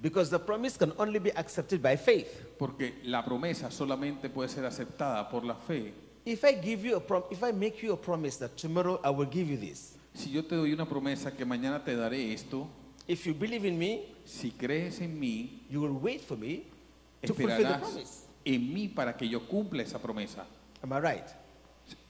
because 0.00 0.30
the 0.30 0.38
promise 0.38 0.76
can 0.76 0.92
only 0.98 1.18
be 1.18 1.30
accepted 1.36 1.82
by 1.82 1.96
faith. 1.96 2.44
porque 2.58 2.94
la 3.04 3.24
promesa 3.24 3.70
solamente 3.70 4.28
puede 4.28 4.48
ser 4.48 4.64
aceptada 4.64 5.28
por 5.28 5.44
la 5.44 5.54
fe. 5.54 5.92
If 6.24 6.44
I 6.44 6.54
give 6.60 6.84
you 6.84 6.96
a 6.96 7.00
prom- 7.00 7.24
if 7.30 7.42
I 7.42 7.52
make 7.52 7.82
you 7.82 7.92
a 7.92 7.96
promise 7.96 8.36
that 8.38 8.56
tomorrow 8.56 9.00
I 9.02 9.10
will 9.10 9.28
give 9.30 9.48
you 9.50 9.56
this, 9.56 9.96
Si 10.14 10.30
yo 10.30 10.42
te 10.42 10.56
doy 10.56 10.72
una 10.72 10.84
promesa 10.86 11.30
que 11.36 11.44
mañana 11.44 11.82
te 11.84 11.94
daré 11.96 12.32
esto, 12.32 12.68
if 13.06 13.24
you 13.26 13.34
believe 13.34 13.64
in 13.64 13.78
me, 13.78 14.14
si 14.24 14.50
crees 14.50 15.00
en 15.00 15.18
mí, 15.18 15.62
you 15.70 15.80
will 15.80 15.92
wait 15.92 16.20
for 16.20 16.36
me 16.36 16.64
to 17.22 17.32
fulfill 17.34 17.56
the 17.66 17.78
promise. 17.78 18.26
en 18.44 18.74
mí 18.74 18.88
para 18.94 19.16
que 19.16 19.28
yo 19.28 19.40
cumpla 19.48 19.82
esa 19.82 19.98
promesa. 19.98 20.44
Am 20.82 20.92
I 20.92 20.98
right? 21.00 21.26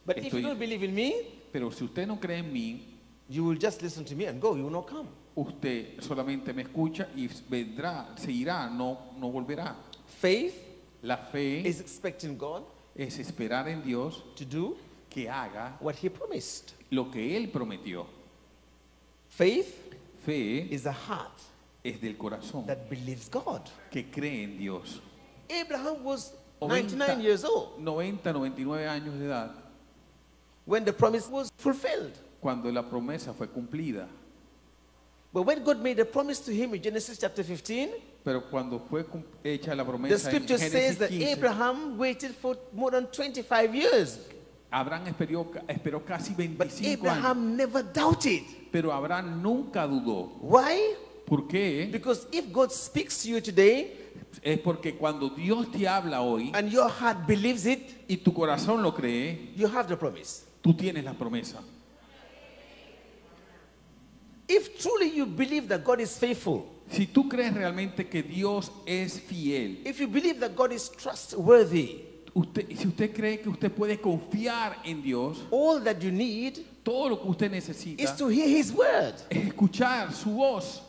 But 0.05 0.19
if 0.19 0.25
you 0.25 0.31
Estoy- 0.41 0.43
don't 0.43 0.59
believe 0.59 0.83
in 0.83 0.95
me, 0.95 1.15
Pero 1.53 1.71
si 1.71 1.85
usted 1.85 2.07
no 2.07 2.17
cree 2.19 2.39
en 2.39 2.53
mí, 2.53 2.81
you 3.29 3.45
will 3.45 3.59
just 3.59 3.81
listen 3.83 4.05
to 4.05 4.15
me 4.17 4.27
and 4.27 4.41
go. 4.41 4.55
You 4.57 4.65
will 4.65 4.73
not 4.73 4.87
come. 4.87 5.09
Usted 5.39 6.01
solamente 6.01 6.53
me 6.53 6.63
escucha 6.63 7.09
y 7.17 7.29
vendrá, 7.49 8.09
se 8.17 8.33
irá, 8.33 8.69
no, 8.69 9.13
no 9.19 9.31
volverá. 9.31 9.77
Faith 10.21 10.55
La 11.03 11.17
fe 11.17 11.61
is 11.61 11.81
expecting 11.81 12.37
God 12.37 12.65
es 12.97 13.19
esperar 13.19 13.69
en 13.69 13.83
Dios 13.83 14.25
to 14.35 14.45
do 14.45 14.77
que 15.09 15.29
haga 15.29 15.77
what 15.81 15.95
He 16.03 16.11
promised. 16.11 16.73
lo 16.91 17.11
que 17.11 17.37
Él 17.37 17.51
prometió. 17.51 18.07
Faith 19.29 19.95
Fe 20.25 20.67
is 20.71 20.85
a 20.87 20.93
heart 20.93 21.41
es 21.85 22.01
del 22.01 22.17
corazón 22.17 22.67
that 22.67 22.89
believes 22.91 23.29
God. 23.31 23.63
que 23.91 24.11
cree 24.11 24.43
en 24.43 24.59
Dios. 24.59 25.01
Abraham 25.49 26.03
was 26.05 26.33
90, 26.61 26.97
99 26.97 27.21
years 27.23 27.45
old 27.45 27.79
90, 27.79 28.33
99 28.33 28.89
años 28.89 29.17
de 29.19 29.27
edad 29.27 29.51
when 30.67 30.85
the 30.85 30.93
promise 30.93 31.29
was 31.31 31.49
fulfilled. 31.57 32.19
cuando 32.41 32.71
la 32.73 32.83
promesa 32.83 33.33
fue 33.33 33.47
cumplida. 33.47 34.09
But 35.33 35.43
when 35.43 35.63
God 35.63 35.83
made 35.83 35.99
a 36.01 36.05
promise 36.05 36.41
to 36.41 36.53
him 36.53 36.75
in 36.75 36.83
Genesis 36.83 37.19
chapter 37.19 37.43
15, 37.43 37.91
Pero 38.25 38.43
cuando 38.51 38.79
fue 38.79 39.05
hecha 39.45 39.75
la 39.75 39.85
the 39.85 39.91
promesa 39.91 40.13
en 40.13 40.19
scripture 40.19 40.59
says 40.59 40.73
Génesis 40.73 40.99
that 40.99 41.09
15, 41.11 41.29
Abraham 41.29 41.99
waited 41.99 42.35
for 42.35 42.57
more 42.73 42.91
than 42.91 43.07
25 43.07 43.75
years. 43.75 44.19
Abraham 44.71 45.07
esperó, 45.07 45.51
esperó 45.67 46.05
casi 46.05 46.35
But 46.35 46.69
25 46.69 46.85
años. 46.85 46.99
Abraham 46.99 47.57
never 47.57 47.83
doubted. 47.83 48.43
Pero 48.71 48.93
Abraham 48.93 49.43
nunca 49.43 49.87
dudó. 49.87 50.33
Why? 50.41 50.95
¿Por 51.27 51.47
qué? 51.47 51.89
Because 51.91 52.27
if 52.33 52.51
God 52.53 52.71
speaks 52.73 53.23
to 53.23 53.29
you 53.29 53.41
today 53.41 53.93
Es 54.43 54.59
porque 54.61 54.95
cuando 54.95 55.31
Dios 55.31 55.71
te 55.71 55.87
habla 55.89 56.23
hoy 56.23 56.51
and 56.55 56.71
your 56.71 56.89
heart 56.89 57.27
believes 57.27 57.67
it, 57.67 58.05
y 58.09 58.17
tu 58.19 58.33
corazón 58.33 58.83
lo 58.83 58.95
cree, 58.95 59.53
you 59.57 59.67
have 59.67 59.89
the 59.89 59.97
promise. 59.97 60.45
tú 60.63 60.75
tienes 60.75 61.05
la 61.05 61.15
promesa. 61.15 61.61
If 64.49 64.81
truly 64.81 65.11
you 65.11 65.27
believe 65.27 65.69
that 65.69 65.85
God 65.85 66.01
is 66.01 66.17
faithful, 66.17 66.79
Si 66.91 67.07
tú 67.07 67.29
crees 67.29 67.53
realmente 67.53 68.09
que 68.09 68.23
Dios 68.23 68.73
es 68.87 69.21
fiel, 69.21 69.83
if 69.85 70.01
you 70.01 70.09
believe 70.09 70.41
that 70.41 70.57
God 70.57 70.73
is 70.73 70.89
trustworthy, 70.89 72.01
usted, 72.35 72.67
si 72.75 72.87
usted 72.89 73.15
cree 73.15 73.39
que 73.39 73.51
usted 73.51 73.71
puede 73.71 74.01
confiar 74.01 74.77
en 74.85 75.03
Dios, 75.03 75.45
all 75.51 75.81
that 75.81 76.01
you 76.01 76.11
need 76.11 76.65
todo 76.83 77.11
lo 77.11 77.17
que 77.21 77.29
usted 77.29 77.51
necesita 77.51 78.03
is 78.03 78.17
to 78.17 78.29
hear 78.29 78.49
His 78.49 78.73
word. 78.73 79.15
es 79.29 79.53
escuchar 79.53 80.13
su 80.13 80.31
voz. 80.31 80.81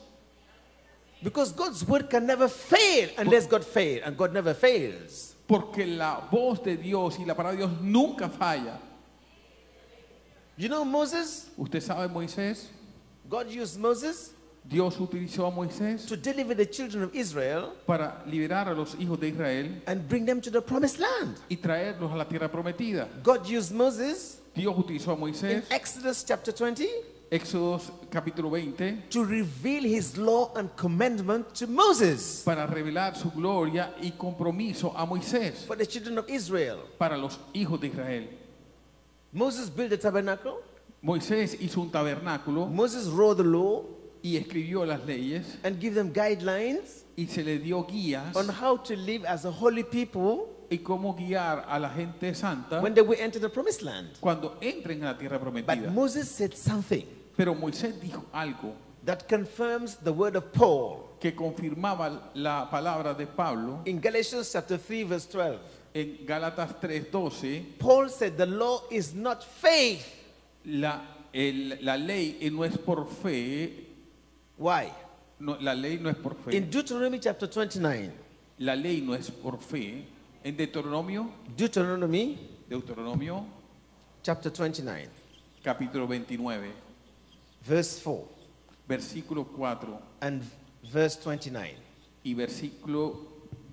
Because 1.22 1.52
God's 1.52 1.86
word 1.86 2.10
can 2.10 2.26
never 2.26 2.48
fail 2.48 3.10
unless 3.18 3.46
God 3.46 3.66
fails, 3.66 4.04
and 4.06 4.16
God 4.16 4.34
never 4.34 4.54
fails. 4.54 5.36
Porque 5.46 5.86
la 5.86 6.22
voz 6.32 6.64
de 6.64 6.78
Dios 6.78 7.18
y 7.20 7.26
la 7.26 7.34
palabra 7.36 7.58
de 7.58 7.68
Dios 7.68 7.82
nunca 7.82 8.30
falla. 8.30 8.80
You 10.56 10.70
know 10.70 10.86
Moses? 10.86 11.50
Usted 11.58 11.82
sabe 11.82 12.08
Moisés, 12.08 12.68
God 13.30 13.48
used 13.50 13.80
Moses 13.80 14.34
Dios 14.64 15.00
utilizó 15.00 15.46
a 15.48 15.52
Moisés 15.52 16.06
to 16.08 16.18
deliver 16.18 16.54
the 16.56 16.66
children 16.66 17.04
of 17.04 17.16
Israel 17.16 17.74
para 17.86 18.24
liberar 18.26 18.68
a 18.68 18.74
los 18.74 18.96
hijos 18.96 19.20
de 19.20 19.30
Israel 19.30 19.82
and 19.88 20.08
bring 20.08 20.26
them 20.26 20.42
to 20.42 20.52
the 20.52 20.62
promised 20.62 21.00
land. 21.00 21.38
y 21.50 21.56
traerlos 21.56 22.12
a 22.12 22.16
la 22.16 22.26
tierra 22.28 22.50
prometida. 22.50 23.08
God 23.24 23.48
used 23.48 23.74
Moses 23.74 24.42
Dios 24.54 24.76
utilizó 24.78 25.12
a 25.12 25.14
in 25.14 25.20
Moisés, 25.22 25.64
Exodus 25.72 26.24
chapter 26.26 26.52
20 26.54 26.88
Éxodo 27.32 27.80
capítulo 28.10 28.50
20, 28.50 29.04
to 29.12 29.24
reveal 29.24 29.84
his 29.84 30.18
law 30.18 30.52
and 30.56 30.70
commandment 30.76 31.54
to 31.54 31.68
Moses 31.68 32.42
para 32.44 32.66
revelar 32.66 33.16
su 33.16 33.30
gloria 33.30 33.94
y 34.02 34.12
compromiso 34.12 34.92
a 34.98 35.06
Moisés 35.06 35.66
for 35.68 35.78
the 35.78 35.86
children 35.86 36.18
of 36.18 36.28
Israel. 36.28 36.80
para 36.98 37.16
los 37.16 37.40
hijos 37.54 37.80
de 37.80 37.88
Israel. 37.88 38.28
Moses 39.32 39.70
built 39.70 39.92
the 39.92 39.98
tabernacle, 39.98 40.60
Moisés 41.02 41.58
hizo 41.62 41.82
un 41.82 41.92
tabernáculo 41.92 42.66
Moses 42.68 43.08
wrote 43.08 43.38
the 43.42 43.48
law 43.50 43.86
y 44.22 44.36
escribió 44.36 44.86
las 44.86 45.06
leyes 45.06 45.58
and 45.64 45.80
give 45.80 45.96
them 45.96 46.12
guidelines 46.12 47.06
y 47.16 47.26
se 47.28 47.42
le 47.44 47.58
dio 47.58 47.84
guías 47.86 48.36
on 48.36 48.50
how 48.50 48.76
to 48.78 48.96
live 48.96 49.26
as 49.26 49.46
a 49.46 49.52
holy 49.52 49.84
people 49.84 50.48
y 50.70 50.78
cómo 50.80 51.16
guiar 51.16 51.66
a 51.70 51.80
la 51.80 51.90
gente 51.90 52.34
santa 52.36 52.82
when 52.82 52.94
they 52.94 53.02
will 53.02 53.20
enter 53.20 53.40
the 53.40 53.50
promised 53.50 53.82
land. 53.82 54.10
cuando 54.20 54.58
entren 54.62 55.02
a 55.04 55.14
la 55.14 55.18
tierra 55.18 55.40
But 55.40 55.54
prometida. 55.54 55.92
Moses 55.92 56.30
said 56.30 56.54
something 56.54 57.06
Pero 57.38 57.56
Moisés 57.56 57.94
dijo 58.02 58.26
algo 58.34 58.74
that 59.06 59.28
confirms 59.30 59.96
the 60.04 60.12
word 60.12 60.36
of 60.36 60.52
Paul 60.52 61.16
que 61.22 61.32
confirmaba 61.34 62.30
la 62.34 62.70
palabra 62.70 63.14
de 63.18 63.26
Pablo 63.26 63.82
in 63.86 64.02
Galatians 64.02 64.52
chapter 64.52 64.78
3 64.78 65.04
verse 65.06 65.26
12. 65.28 65.60
en 65.96 66.18
Gálatas 66.26 66.76
3:12. 66.82 67.80
Paul 67.80 68.10
said 68.10 68.38
the 68.38 68.46
law 68.46 68.82
is 68.92 69.14
not 69.16 69.44
faith. 69.44 70.06
La, 70.66 71.02
el- 71.34 71.78
la 71.82 71.96
ley 71.98 72.38
eh, 72.42 72.50
no 72.52 72.64
es 72.66 72.78
por 72.78 73.08
fe, 73.08 73.88
Why? 74.58 74.90
no, 75.40 75.58
la 75.62 75.74
ley 75.74 75.98
no 76.00 76.10
es 76.10 76.18
por 76.18 76.36
fe. 76.36 76.56
In 76.58 76.70
Deuteronomy 76.70 77.20
chapter 77.20 77.48
29, 77.50 78.12
La 78.60 78.76
ley 78.76 79.02
no 79.02 79.14
es 79.14 79.30
por 79.32 79.58
fe. 79.60 80.06
En 80.44 80.56
Deuteronomio, 80.58 81.30
Deuteronomy 81.56 82.38
Deuteronomio 82.70 83.46
chapter 84.22 84.52
29, 84.52 85.10
capítulo 85.64 86.08
29, 86.08 86.72
verse 87.66 88.00
4 88.04 88.28
versículo 88.88 89.46
4 89.46 90.02
and 90.22 90.44
verse 90.84 91.16
29. 91.18 91.76
y 92.24 92.34
versículo 92.34 93.16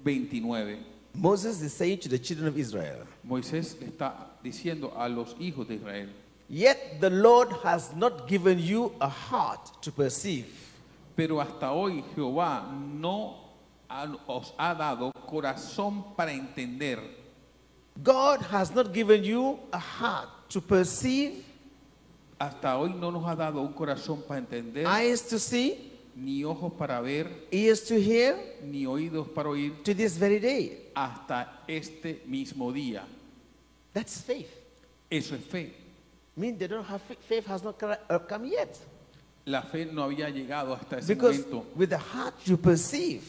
29. 0.05 0.78
Moses 1.14 1.61
is 1.62 1.73
saying 1.73 1.99
to 1.99 2.09
the 2.09 2.19
children 2.19 2.47
of 2.49 2.57
Israel, 2.59 3.07
Moisés 3.25 3.76
está 3.81 4.31
diciendo 4.43 4.93
a 4.97 5.09
los 5.09 5.35
hijos 5.40 5.66
de 5.69 5.76
Israel, 5.76 6.09
Yet 6.49 7.00
the 7.00 7.11
Lord 7.11 7.50
has 7.65 7.95
not 7.95 8.29
given 8.29 8.59
you 8.59 8.93
a 9.00 9.09
heart 9.09 9.83
to 9.83 9.91
perceive, 9.91 10.47
pero 11.17 11.40
hasta 11.40 11.73
hoy 11.73 12.05
Jehová 12.14 12.64
no 12.73 13.35
os 14.29 14.53
ha 14.59 14.75
dado 14.75 15.11
corazón 15.27 16.14
para 16.16 16.33
entender. 16.33 17.01
God 18.03 18.42
has 18.42 18.73
not 18.75 18.92
given 18.92 19.25
you 19.25 19.59
a 19.73 19.79
heart 19.79 20.29
to 20.51 20.61
perceive, 20.61 21.42
Hasta 22.38 22.77
hoy 22.79 22.90
no 22.90 23.11
nos 23.11 23.25
ha 23.25 23.35
dado 23.35 23.61
un 23.62 23.73
corazón 23.73 24.23
para 24.27 24.38
entender, 24.38 24.87
eyes 24.87 25.23
to 25.23 25.38
see, 25.38 25.90
ni 26.14 26.44
ojos 26.44 26.73
para 26.79 27.01
ver, 27.01 27.27
ears 27.51 27.85
to 27.85 27.94
hear, 27.99 28.37
ni 28.62 28.85
oídos 28.85 29.27
para 29.35 29.49
oír, 29.49 29.83
to 29.83 29.94
this 29.94 30.16
very 30.16 30.38
day. 30.38 30.90
hasta 30.94 31.62
este 31.66 32.23
mismo 32.27 32.73
día. 32.73 33.05
That's 33.92 34.20
faith. 34.20 34.51
Eso 35.11 35.35
es 35.35 35.44
fe. 35.44 35.86
Mean 36.37 36.59
they 36.59 36.68
don't 36.68 36.85
have 36.85 37.01
faith 37.01 37.46
has 37.46 37.62
not 37.62 37.83
uh, 37.83 38.18
come 38.20 38.46
yet. 38.46 38.79
La 39.46 39.62
fe 39.62 39.87
no 39.87 40.03
había 40.03 40.29
llegado 40.29 40.75
hasta 40.75 40.99
ese 40.99 41.14
Because 41.14 41.38
momento, 41.38 41.66
with 41.77 41.90
the 41.90 41.99
heart 41.99 42.35
you 42.44 42.57
perceive, 42.57 43.22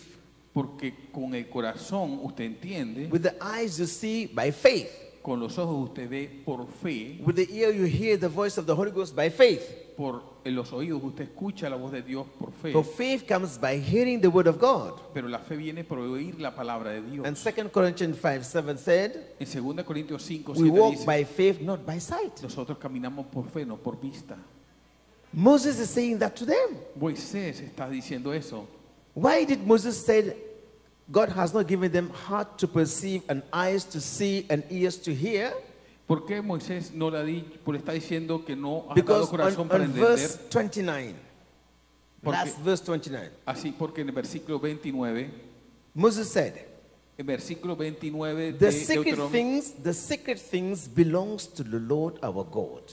porque 0.53 0.93
con 1.13 1.33
el 1.35 1.45
corazón 1.45 2.19
usted 2.23 2.45
entiende, 2.45 3.07
with 3.11 3.21
the 3.21 3.35
eyes 3.41 3.77
you 3.77 3.85
see 3.85 4.25
by 4.25 4.51
faith, 4.51 4.89
con 5.21 5.39
los 5.39 5.57
ojos 5.57 5.89
usted 5.89 6.09
ve 6.09 6.41
por 6.43 6.65
fe, 6.67 7.19
with 7.23 7.35
the 7.35 7.47
ear 7.51 7.71
you 7.71 7.85
hear 7.85 8.17
the 8.17 8.29
voice 8.29 8.57
of 8.57 8.65
the 8.65 8.75
Holy 8.75 8.91
Ghost 8.91 9.15
by 9.15 9.29
faith. 9.29 9.95
por 9.95 10.21
en 10.47 10.55
los 10.55 10.71
oídos 10.73 11.03
usted 11.03 11.25
escucha 11.25 11.69
la 11.69 11.75
voz 11.75 11.91
de 11.91 12.01
Dios 12.01 12.25
por 12.39 12.51
fe, 12.51 12.71
For 12.71 12.83
faith 12.83 13.27
comes 13.27 13.57
by 13.59 13.77
hearing 13.79 14.21
the 14.21 14.27
word 14.29 14.47
of 14.47 14.57
God. 14.59 14.99
pero 15.13 15.27
la 15.27 15.39
fe 15.39 15.55
viene 15.55 15.83
por 15.83 15.99
oír 15.99 16.39
la 16.39 16.55
palabra 16.55 16.91
de 16.91 17.01
Dios. 17.01 17.25
And 17.25 17.35
2 17.37 17.69
Corinthians 17.69 18.17
5 18.21 18.43
7 18.43 18.77
said, 18.77 19.11
En 19.39 19.45
2 19.45 19.83
Corintios 19.85 20.21
5, 20.23 20.53
We 20.57 20.69
walk 20.69 20.93
dice, 20.93 21.05
by 21.05 21.23
faith, 21.25 21.61
not 21.61 21.85
by 21.85 21.99
sight. 21.99 22.41
nosotros 22.41 22.77
caminamos 22.77 23.25
por 23.27 23.45
fe, 23.49 23.65
no 23.65 23.77
por 23.77 23.97
vista. 23.97 24.37
Moses 25.33 25.79
is 25.79 25.89
saying 25.89 26.19
that 26.19 26.35
to 26.35 26.45
them. 26.45 26.77
Moisés 26.99 27.59
está 27.61 27.89
diciendo 27.89 28.33
eso. 28.33 28.67
Why 29.13 29.43
did 29.45 29.65
Moses 29.67 29.97
say 30.03 30.33
God 31.11 31.29
has 31.29 31.53
not 31.53 31.67
given 31.67 31.91
them 31.91 32.09
heart 32.09 32.57
to 32.59 32.67
perceive 32.67 33.23
and 33.29 33.43
eyes 33.51 33.83
to 33.85 33.99
see 33.99 34.45
and 34.49 34.63
ears 34.69 34.97
to 34.99 35.13
hear? 35.13 35.51
¿Por 36.07 36.25
qué 36.25 36.41
Moisés 36.41 36.93
no 36.93 37.09
le 37.11 37.23
di, 37.25 37.41
por 37.65 37.75
está 37.75 37.91
diciendo 37.91 38.43
que 38.45 38.55
no 38.55 38.85
ha 38.85 38.87
dado 38.89 38.95
Because 38.95 39.29
corazón 39.29 39.61
on, 39.61 39.67
para 39.67 39.83
on 39.83 39.89
entender? 39.89 40.09
verse 40.09 40.39
29, 40.53 41.15
Porque- 42.23 42.37
last 42.39 42.63
verse 42.63 42.83
29, 42.85 43.31
Así 43.45 43.71
porque 43.71 44.01
en 44.01 44.09
el 44.09 44.15
versículo 44.15 44.59
29, 44.59 45.29
Moses 45.93 46.29
said, 46.29 46.53
el 47.17 47.25
versículo 47.25 47.75
29 47.75 48.53
The 48.53 48.65
de 48.65 48.71
secret 48.71 49.05
Deuteronomio, 49.05 49.31
things, 49.31 49.73
the 49.83 49.93
secret 49.93 50.39
things 50.39 50.87
belongs 50.87 51.47
to 51.53 51.63
the 51.63 51.79
Lord 51.79 52.15
our 52.23 52.45
God. 52.49 52.83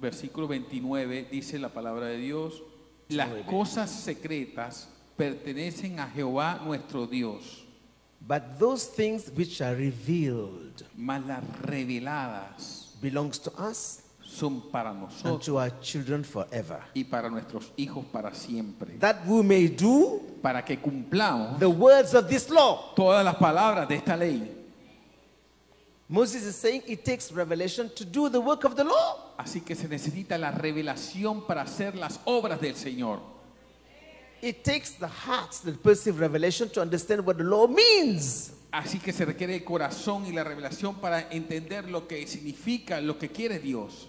versículo 0.00 0.46
29 0.46 1.26
dice 1.30 1.58
la 1.58 1.70
palabra 1.70 2.06
de 2.06 2.18
Dios, 2.18 2.62
las 3.08 3.30
cosas 3.46 3.90
secretas 3.90 4.88
pertenecen 5.16 5.98
a 5.98 6.06
Jehová 6.08 6.60
nuestro 6.64 7.06
Dios, 7.08 7.64
But 8.20 8.58
those 8.58 8.84
things 8.86 9.30
which 9.34 9.60
are 9.62 9.74
revealed 9.74 10.84
mas 10.96 11.24
las 11.26 11.42
reveladas 11.62 12.88
belongs 13.00 13.38
to 13.38 13.50
us 13.58 14.02
son 14.22 14.60
para 14.70 14.90
and 14.90 15.00
nosotros 15.02 15.46
to 15.46 15.58
our 15.58 15.70
children 15.80 16.22
forever. 16.24 16.82
y 16.94 17.04
para 17.04 17.30
nuestros 17.30 17.72
hijos 17.76 18.04
para 18.12 18.34
siempre, 18.34 18.98
That 18.98 19.26
we 19.26 19.42
may 19.42 19.68
do 19.68 20.20
para 20.42 20.62
que 20.64 20.76
cumplamos 20.76 21.58
the 21.58 21.70
words 21.70 22.14
of 22.14 22.28
this 22.28 22.50
law. 22.50 22.92
todas 22.94 23.24
las 23.24 23.36
palabras 23.36 23.88
de 23.88 23.96
esta 23.96 24.16
ley. 24.16 24.54
Moses 26.10 26.44
is 26.44 26.56
saying 26.56 26.82
it 26.86 27.04
takes 27.04 27.30
revelation 27.32 27.90
to 27.94 28.04
do 28.04 28.28
the 28.30 28.40
work 28.40 28.64
of 28.64 28.74
the 28.76 28.84
law. 28.84 29.34
Así 29.38 29.60
que 29.64 29.74
se 29.74 29.86
necesita 29.88 30.38
la 30.38 30.50
revelación 30.50 31.46
para 31.46 31.62
hacer 31.62 31.94
las 31.94 32.18
obras 32.24 32.60
del 32.60 32.74
Señor. 32.74 33.20
It 34.40 34.62
takes 34.62 34.90
the 34.92 35.08
hearts 35.08 35.60
that 35.60 35.82
perceive 35.82 36.20
revelation 36.20 36.68
to 36.70 36.80
understand 36.80 37.24
what 37.26 37.38
the 37.38 37.44
law 37.44 37.66
means. 37.66 38.52
Así 38.72 39.02
que 39.02 39.12
se 39.12 39.24
requiere 39.24 39.54
el 39.54 39.64
corazón 39.64 40.26
y 40.26 40.32
la 40.32 40.44
revelación 40.44 41.00
para 41.00 41.28
entender 41.30 41.90
lo 41.90 42.06
que 42.06 42.26
significa, 42.26 43.00
lo 43.00 43.18
que 43.18 43.28
quiere 43.30 43.58
Dios. 43.58 44.06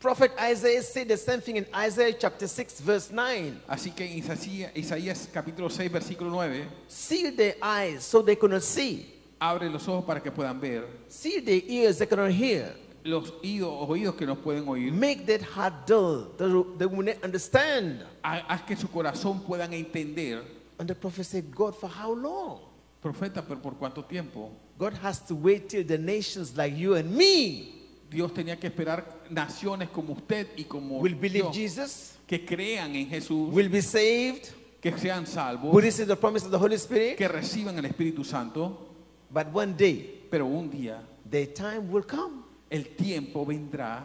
Prophet 0.00 0.30
Isaiah 0.40 0.82
said 0.82 1.08
the 1.08 1.16
same 1.16 1.40
thing 1.40 1.56
in 1.56 1.66
Isaiah 1.74 2.12
chapter 2.16 2.46
6, 2.46 2.80
verse 2.82 3.10
9. 3.10 3.62
Así 3.68 3.90
que 3.94 4.04
en 4.04 4.18
Isaías, 4.22 4.70
Isaías 4.76 5.28
capítulo 5.32 5.68
6, 5.68 5.90
versículo 5.90 6.30
9, 6.30 6.68
Seal 6.86 7.32
their 7.34 7.56
eyes 7.60 8.04
so 8.04 8.22
they 8.22 8.36
cannot 8.36 8.62
see. 8.62 9.06
abre 9.40 9.68
los 9.68 9.86
ojos 9.88 10.04
para 10.04 10.20
que 10.20 10.30
puedan 10.30 10.60
ver, 10.60 10.84
Seal 11.08 11.44
their 11.44 11.62
ears 11.66 11.98
they 11.98 12.06
cannot 12.06 12.30
hear. 12.30 12.74
Los 13.04 13.32
oídos, 13.42 13.88
oídos 13.88 14.14
que 14.16 14.26
nos 14.26 14.38
pueden 14.38 14.68
oír, 14.68 14.92
Make 14.92 15.24
that 15.26 15.42
heart 15.42 15.86
dull, 15.86 16.32
they 16.78 16.86
will 16.86 17.04
not 17.04 17.24
understand. 17.24 18.02
ha- 18.22 18.44
haz 18.48 18.62
que 18.62 18.76
su 18.76 18.88
corazón 18.88 19.40
puedan 19.42 19.72
entender. 19.72 20.42
And 20.78 20.88
the 20.88 20.94
prophet 20.94 21.24
said, 21.24 21.44
God, 21.54 21.74
for 21.74 21.88
how 21.88 22.12
long? 22.14 22.60
Profeta, 23.02 23.42
pero 23.46 23.60
¿por 23.60 23.74
cuánto 23.76 24.04
tiempo? 24.04 24.50
God 24.78 24.92
has 25.02 25.20
to 25.26 25.34
wait 25.34 25.68
till 25.68 25.84
the 25.84 25.98
nations 25.98 26.56
like 26.56 26.76
you 26.76 26.94
and 26.94 27.10
me 27.10 27.74
Dios 28.10 28.32
tenía 28.32 28.58
que 28.58 28.68
esperar 28.68 29.04
naciones 29.28 29.88
como 29.90 30.14
usted 30.14 30.46
y 30.56 30.64
como 30.64 30.98
will 31.00 31.14
believe 31.14 31.50
Jesus, 31.52 32.14
que 32.26 32.44
crean 32.44 32.94
en 32.96 33.06
Jesús, 33.08 33.52
will 33.52 33.68
be 33.68 33.82
saved, 33.82 34.48
que 34.80 34.96
sean 34.96 35.26
salvos, 35.26 35.72
will 35.74 35.82
receive 35.84 36.06
the 36.08 36.16
promise 36.16 36.44
of 36.44 36.50
the 36.50 36.58
Holy 36.58 36.76
Spirit. 36.76 37.16
que 37.16 37.28
reciban 37.28 37.76
el 37.78 37.84
Espíritu 37.86 38.24
Santo, 38.24 38.86
But 39.30 39.48
one 39.52 39.74
day, 39.76 40.24
pero 40.30 40.46
un 40.46 40.70
día 40.70 41.02
their 41.28 41.46
time 41.52 41.90
will 41.90 42.04
come. 42.04 42.44
El 42.70 42.84
tiempo 42.96 43.44
vendrá, 43.46 44.02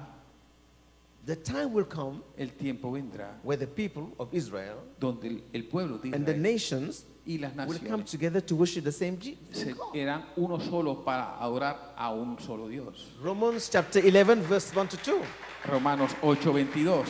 The 1.26 1.36
time 1.38 1.72
will 1.74 1.86
come 1.86 2.22
el 2.38 2.50
tiempo 2.50 2.92
vendrá 2.92 3.40
where 3.44 3.58
the 3.58 3.66
people 3.68 4.14
of 4.20 4.34
Israel 4.34 4.76
donde 5.00 5.26
el, 5.28 5.42
el 5.54 5.64
pueblo 5.64 5.98
de 5.98 6.14
and 6.14 6.26
the 6.26 6.34
nations 6.36 7.06
y 7.26 7.38
las 7.38 7.54
will 7.66 7.80
come 7.80 8.04
together 8.04 8.42
to 8.42 8.56
worship 8.58 8.84
the 8.84 8.92
same 8.92 9.18
Je- 9.18 9.38
se- 9.54 9.72
God. 9.74 9.96
eran 9.96 10.26
uno 10.36 10.60
solo 10.60 10.96
para 11.06 11.38
adorar 11.40 11.94
a 11.98 12.12
un 12.12 12.38
solo 12.40 12.68
Dios. 12.68 13.14
Romans 13.22 13.70
chapter 13.70 14.04
11, 14.06 14.42
verse 14.42 14.74
1 14.76 14.88
to 14.90 14.98
2. 14.98 15.22
Romanos 15.70 16.12
8:22. 16.22 17.06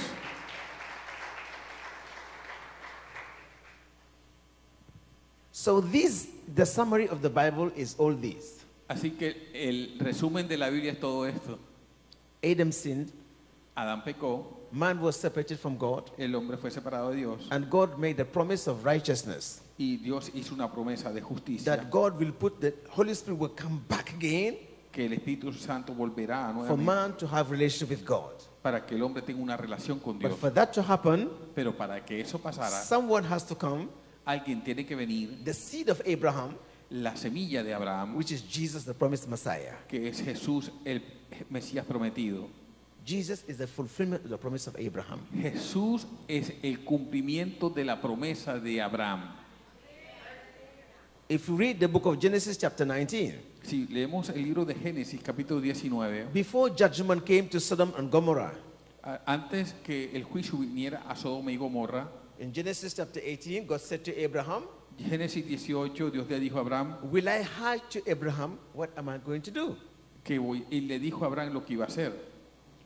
So, 5.52 5.82
this, 5.82 6.28
the 6.54 6.66
summary 6.66 7.08
of 7.08 7.22
the 7.22 7.30
Bible 7.30 7.72
is 7.76 7.96
all 7.98 8.13
this 8.13 8.62
Así 8.88 9.12
que 9.12 9.50
el 9.54 9.98
resumen 10.00 10.48
de 10.48 10.58
la 10.58 10.69
Biblia 10.69 10.91
es 10.91 11.00
todo 11.00 11.26
esto. 11.26 11.60
Adam 12.43 12.72
sinned, 12.72 13.10
Adán 13.76 14.04
pecó, 14.04 14.67
man 14.72 15.00
was 15.00 15.15
separated 15.15 15.58
from 15.58 15.78
God, 15.78 16.12
el 16.17 16.36
hombre 16.36 16.58
fue 16.58 16.69
separado 16.69 17.12
de 17.12 17.17
Dios. 17.17 17.48
And 17.50 17.69
God 17.69 17.98
made 17.98 18.19
a 18.19 18.26
promise 18.26 18.69
of 18.69 18.84
righteousness. 18.84 19.62
Y 19.78 19.98
Dios 19.98 20.30
hizo 20.34 20.54
una 20.54 20.72
promesa 20.72 21.12
de 21.12 21.22
justicia. 21.22 21.76
That 21.76 21.89
God 21.89 22.19
will 22.19 22.34
put 22.34 22.60
the 22.60 22.74
Holy 22.89 23.13
Spirit 23.13 23.39
will 23.39 23.56
come 23.56 23.82
back 23.88 24.13
again 24.13 24.58
que 24.91 25.06
el 25.06 25.13
Espíritu 25.13 25.52
Santo 25.54 25.93
volverá 25.93 26.54
for 26.54 26.78
nuevamente 26.78 26.86
man 26.86 27.17
to 27.17 27.28
have 27.28 27.50
relationship 27.50 27.89
with 27.89 28.06
God. 28.06 28.34
para 28.62 28.86
que 28.86 28.96
el 28.96 29.02
hombre 29.02 29.22
tenga 29.22 29.41
una 29.41 29.58
relación 29.58 30.00
con 30.00 30.19
Dios. 30.19 30.32
But 30.32 30.39
for 30.39 30.54
that 30.54 30.72
to 30.74 30.82
happen, 30.82 31.30
Pero 31.56 31.76
para 31.76 32.04
que 32.06 32.22
eso 32.22 32.38
pasara, 32.39 32.84
someone 32.84 33.26
has 33.28 33.46
to 33.48 33.58
come, 33.58 33.88
alguien 34.26 34.63
tiene 34.63 34.86
que 34.86 34.96
venir, 34.96 35.43
the 35.43 35.54
seed 35.54 35.89
of 35.89 36.02
Abraham, 36.06 36.56
la 36.93 37.15
semilla 37.15 37.63
de 37.63 37.73
Abraham, 37.73 38.15
which 38.15 38.32
is 38.32 38.43
Jesus, 38.47 38.86
the 38.86 38.93
promised 38.93 39.27
Messiah. 39.27 39.73
que 39.88 40.08
es 40.08 40.21
Jesús 40.21 40.71
el 40.86 41.01
Mesías 41.49 41.86
prometido. 41.86 42.47
Jesus 43.03 43.43
is 43.47 43.58
the 43.58 43.67
fulfillment 43.67 44.23
of 44.23 44.29
the 44.29 44.38
promise 44.38 44.67
of 44.67 44.75
Abraham. 44.77 45.19
Jesús 45.41 46.06
es 46.27 46.53
el 46.62 46.86
cumplimiento 46.86 47.69
de 47.73 47.84
la 47.84 47.99
promesa 47.99 48.60
de 48.60 48.79
Abraham. 48.79 49.23
If 51.27 51.47
you 51.47 51.56
read 51.58 51.79
the 51.79 51.88
book 51.88 52.06
of 52.06 52.19
Genesis, 52.19 52.58
chapter 52.58 52.86
19, 52.86 53.53
Si 53.63 53.88
leemos 53.88 54.29
el 54.29 54.43
libro 54.43 54.63
de 54.65 54.75
Génesis 54.75 55.21
capítulo 55.21 55.62
19, 55.62 56.27
before 56.32 56.69
judgment 56.69 57.25
came 57.25 57.47
to 57.49 57.60
Sodom 57.60 57.93
and 57.97 58.12
Gomorrah, 58.12 58.53
antes 59.25 59.73
que 59.84 60.12
el 60.13 60.23
juicio 60.25 60.60
viniera 60.60 61.01
a 61.08 61.15
Sodoma 61.15 61.51
y 61.51 61.58
Gomorra, 61.58 62.08
in 62.39 62.53
Genesis 62.53 62.93
chapter 62.93 63.21
18, 63.21 63.65
God 63.65 63.79
said 63.79 64.03
to 64.03 64.12
Abraham, 64.17 64.63
Génesis 64.97 65.43
18, 65.45 66.12
Dios 66.12 66.29
le 66.29 66.39
dijo 66.39 66.58
a 66.58 66.62
Abraham 66.62 66.97
Will 67.12 67.27
I 67.27 67.41
hide 67.43 67.82
to 67.89 67.99
Abraham 68.10 68.58
what 68.73 68.89
am 68.97 69.10
I 69.10 69.17
going 69.17 69.41
to 69.41 69.51
do? 69.51 69.75
que 70.23 70.39
voy, 70.39 70.63
y 70.71 70.79
le 70.82 70.99
dijo 70.99 71.23
a 71.23 71.27
Abraham 71.27 71.53
lo 71.53 71.62
que 71.65 71.75
iba 71.75 71.86
a 71.86 71.88
hacer. 71.88 72.13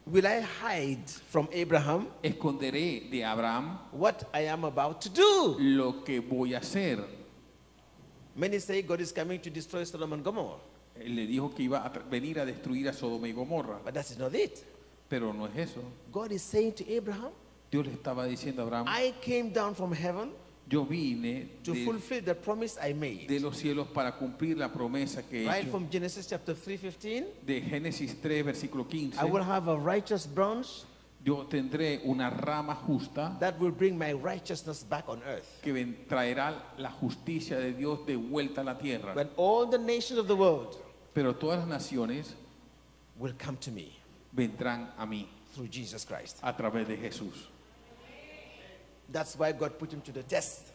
Will 0.06 0.26
I 0.26 0.39
hide 0.41 1.10
from 1.30 1.50
Abraham 1.52 2.08
Esconderé 2.24 3.10
de 3.12 3.24
Abraham 3.24 3.78
what 3.91 4.24
I 4.34 4.48
am 4.48 4.63
about 4.63 5.02
to 5.02 5.10
do? 5.10 5.56
lo 5.60 6.04
que 6.04 6.22
voy 6.22 6.54
a 6.56 6.60
hacer. 6.60 7.04
Many 8.36 8.60
say 8.60 8.82
God 8.84 9.02
is 9.02 9.12
coming 9.12 9.39
to 9.41 9.50
destroy 9.50 9.84
Sodom 9.84 10.13
and 10.13 10.24
Gomorrah, 10.24 10.60
Él 11.00 11.15
le 11.15 11.28
dijo 11.28 11.54
que 11.56 11.65
iba 11.65 11.84
a 11.86 11.91
tra- 11.91 12.04
venir 12.10 12.39
a 12.39 12.46
destruir 12.46 12.88
a 12.88 12.93
Sodoma 12.93 13.28
y 13.28 13.34
Gomorra, 13.34 13.80
but 13.84 13.93
that 13.93 14.06
is 14.10 14.17
not 14.17 14.34
it. 14.34 14.63
pero 15.10 15.32
no 15.34 15.46
es 15.46 15.70
eso. 15.72 15.82
God 16.12 16.32
is 16.32 16.41
saying 16.41 16.74
to 16.74 16.89
Abraham, 16.89 17.32
Dios 17.70 17.86
le 17.86 17.91
estaba 17.93 18.26
diciendo 18.28 18.60
a 18.60 18.63
Abraham, 18.63 18.86
I 18.88 19.13
came 19.22 19.50
down 19.52 19.76
from 19.76 19.91
heaven 19.91 20.32
yo 20.70 20.84
vine 20.86 21.50
to 21.64 21.74
de, 21.74 21.86
fulfill 21.86 22.22
the 22.24 22.36
promise 22.36 22.78
I 22.82 22.94
made. 22.94 23.28
de 23.28 23.40
los 23.40 23.58
cielos 23.58 23.88
para 23.94 24.12
cumplir 24.18 24.58
la 24.58 24.68
promesa 24.72 25.24
que 25.24 25.44
he 25.44 25.48
Right 25.48 25.64
hecho. 25.64 25.72
from 25.72 25.90
Genesis 25.90 26.28
chapter 26.28 26.54
3:15, 26.56 27.26
De 27.46 27.62
Génesis 27.62 28.20
3, 28.22 28.44
versículo 28.44 28.86
15, 28.88 29.18
I 29.20 29.26
will 29.26 29.44
have 29.44 29.68
a 29.70 29.76
righteous 29.78 30.26
branch 30.28 30.84
yo 31.24 31.46
tendré 31.50 32.02
una 32.06 32.30
rama 32.30 32.76
justa 32.76 33.36
that 33.40 33.60
will 33.60 33.72
bring 33.72 33.98
my 33.98 34.14
righteousness 34.14 34.84
back 34.84 35.08
on 35.10 35.22
earth. 35.24 35.62
que 35.62 35.72
ven- 35.74 36.06
traerá 36.08 36.54
la 36.78 36.90
justicia 36.92 37.58
de 37.58 37.74
Dios 37.74 38.06
de 38.06 38.16
vuelta 38.16 38.62
a 38.62 38.64
la 38.64 38.78
tierra. 38.78 39.14
When 39.16 39.30
all 39.38 39.68
the 39.70 39.78
nations 39.80 40.20
of 40.20 40.28
the 40.28 40.36
world 40.36 40.76
Pero 41.14 41.34
todas 41.36 41.60
las 41.60 41.68
naciones 41.68 42.36
will 43.18 43.34
come 43.38 43.58
to 43.58 43.72
me 43.72 43.92
vendrán 44.36 44.92
a 44.98 45.06
mí 45.06 45.28
through 45.56 45.68
Jesus 45.72 46.06
Christ. 46.06 46.38
a 46.44 46.56
través 46.56 46.88
de 46.88 46.98
Jesús. 46.98 47.48
That's 49.12 49.36
why 49.38 49.52
God 49.54 49.78
put 49.80 49.91
him 49.93 50.02
to 50.02 50.12
the 50.12 50.24
test 50.24 50.72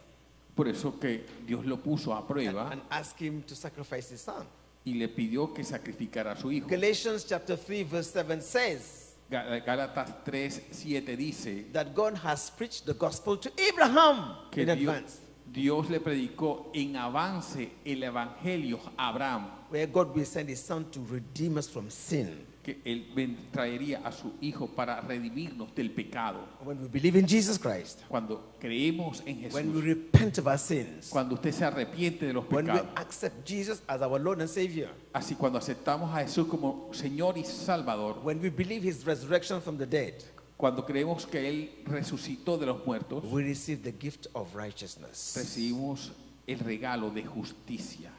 Por 0.55 0.67
eso 0.67 0.91
que 0.99 1.23
Dios 1.47 1.65
lo 1.65 1.77
puso 1.77 2.13
a 2.13 2.17
and, 2.19 2.27
prueba 2.27 2.71
and 2.71 2.81
asked 2.91 3.19
him 3.19 3.41
to 3.43 3.55
sacrifice 3.55 4.09
his 4.11 4.21
son. 4.21 4.45
y 4.85 4.93
le 4.95 5.07
pidió 5.07 5.53
que 5.53 5.63
sacrificara 5.63 6.31
a 6.33 6.35
su 6.35 6.51
hijo. 6.51 6.67
Galatians 6.67 7.25
chapter 7.25 7.55
3 7.57 7.83
verse 7.83 8.11
7 8.11 8.41
says 8.41 9.13
Gá- 9.31 9.63
Gálatas 9.65 10.13
3, 10.25 10.49
7 10.71 11.15
dice 11.15 11.65
that 11.71 11.95
God 11.95 12.15
has 12.17 12.49
preached 12.51 12.85
the 12.85 12.93
gospel 12.93 13.37
to 13.37 13.51
Abraham 13.57 14.35
que 14.51 14.63
in 14.63 14.77
Dios, 14.77 14.95
advance, 14.95 15.19
Dios 15.51 15.89
le 15.89 15.99
predicó 15.99 16.69
en 16.73 16.95
avance 16.97 17.69
el 17.85 18.03
evangelio 18.03 18.79
a 18.97 19.09
Abraham, 19.09 19.45
where 19.69 19.87
God 19.87 20.13
will 20.15 20.25
send 20.25 20.49
his 20.49 20.61
son 20.61 20.85
to 20.91 20.99
redeem 21.09 21.57
us 21.57 21.67
from 21.69 21.89
sin. 21.89 22.45
Que 22.63 22.81
él 22.85 23.37
traería 23.51 23.99
a 24.05 24.11
su 24.11 24.33
hijo 24.39 24.67
para 24.67 25.01
redimirnos 25.01 25.75
del 25.75 25.91
pecado. 25.91 26.39
When 26.63 26.79
we 26.81 26.87
believe 26.87 27.19
in 27.19 27.27
Jesus 27.27 27.59
Christ, 27.59 27.99
Cuando 28.07 28.53
creemos 28.59 29.21
en 29.25 29.51
when 29.51 29.75
we 29.75 29.81
Jesús, 29.81 29.83
repent 29.83 30.37
of 30.37 30.47
our 30.47 30.57
sins, 30.57 31.09
cuando 31.09 31.35
usted 31.35 31.51
se 31.51 31.65
arrepiente 31.65 32.25
de 32.25 32.33
los 32.33 32.45
when 32.49 32.65
we 32.65 32.71
pecados, 32.71 32.91
accept 32.95 33.45
Jesus 33.45 33.83
as 33.87 34.01
our 34.01 34.19
Lord 34.19 34.39
and 34.39 34.49
Savior, 34.49 34.89
así 35.11 35.35
cuando 35.35 35.59
aceptamos 35.59 36.09
a 36.15 36.21
Jesús 36.21 36.47
como 36.47 36.89
Señor 36.93 37.37
y 37.37 37.43
Salvador, 37.43 38.21
when 38.23 38.39
we 38.41 38.49
believe 38.49 38.81
his 38.87 39.05
resurrection 39.05 39.61
from 39.61 39.77
the 39.77 39.85
dead, 39.85 40.13
cuando 40.55 40.85
creemos 40.85 41.25
que 41.25 41.49
Él 41.49 41.71
resucitó 41.85 42.57
de 42.57 42.65
los 42.67 42.85
muertos, 42.85 43.25
we 43.25 43.43
receive 43.43 43.83
the 43.83 43.91
gift 43.91 44.27
of 44.33 44.55
righteousness. 44.55 45.33
recibimos 45.35 46.13
el 46.47 46.59
regalo 46.59 47.09
de 47.09 47.25
justicia. 47.25 48.11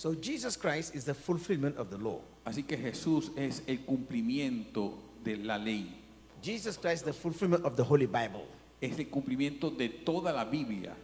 So 0.00 0.14
Jesus 0.14 0.56
Christ 0.56 0.94
is 0.94 1.04
the 1.04 1.12
fulfillment 1.12 1.76
of 1.76 1.90
the 1.90 1.98
law. 1.98 2.22
Así 2.46 2.66
que 2.66 2.74
Jesús 2.78 3.30
es 3.36 3.62
el 3.66 3.80
cumplimiento 3.84 4.94
de 5.22 5.36
la 5.36 5.58
ley, 5.58 5.94
Jesus 6.40 6.78
Christ, 6.78 7.04
the 7.04 7.12
fulfillment 7.12 7.66
of 7.66 7.76
the 7.76 7.84
Holy 7.84 8.06
Bible. 8.06 8.46
es 8.80 8.98
el 8.98 9.10
cumplimiento 9.10 9.68
de 9.68 9.90
toda 9.90 10.32
la 10.32 10.46
Biblia. 10.46 10.96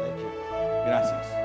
Thank 0.00 0.18
you. 0.18 0.30
Gracias. 0.86 1.37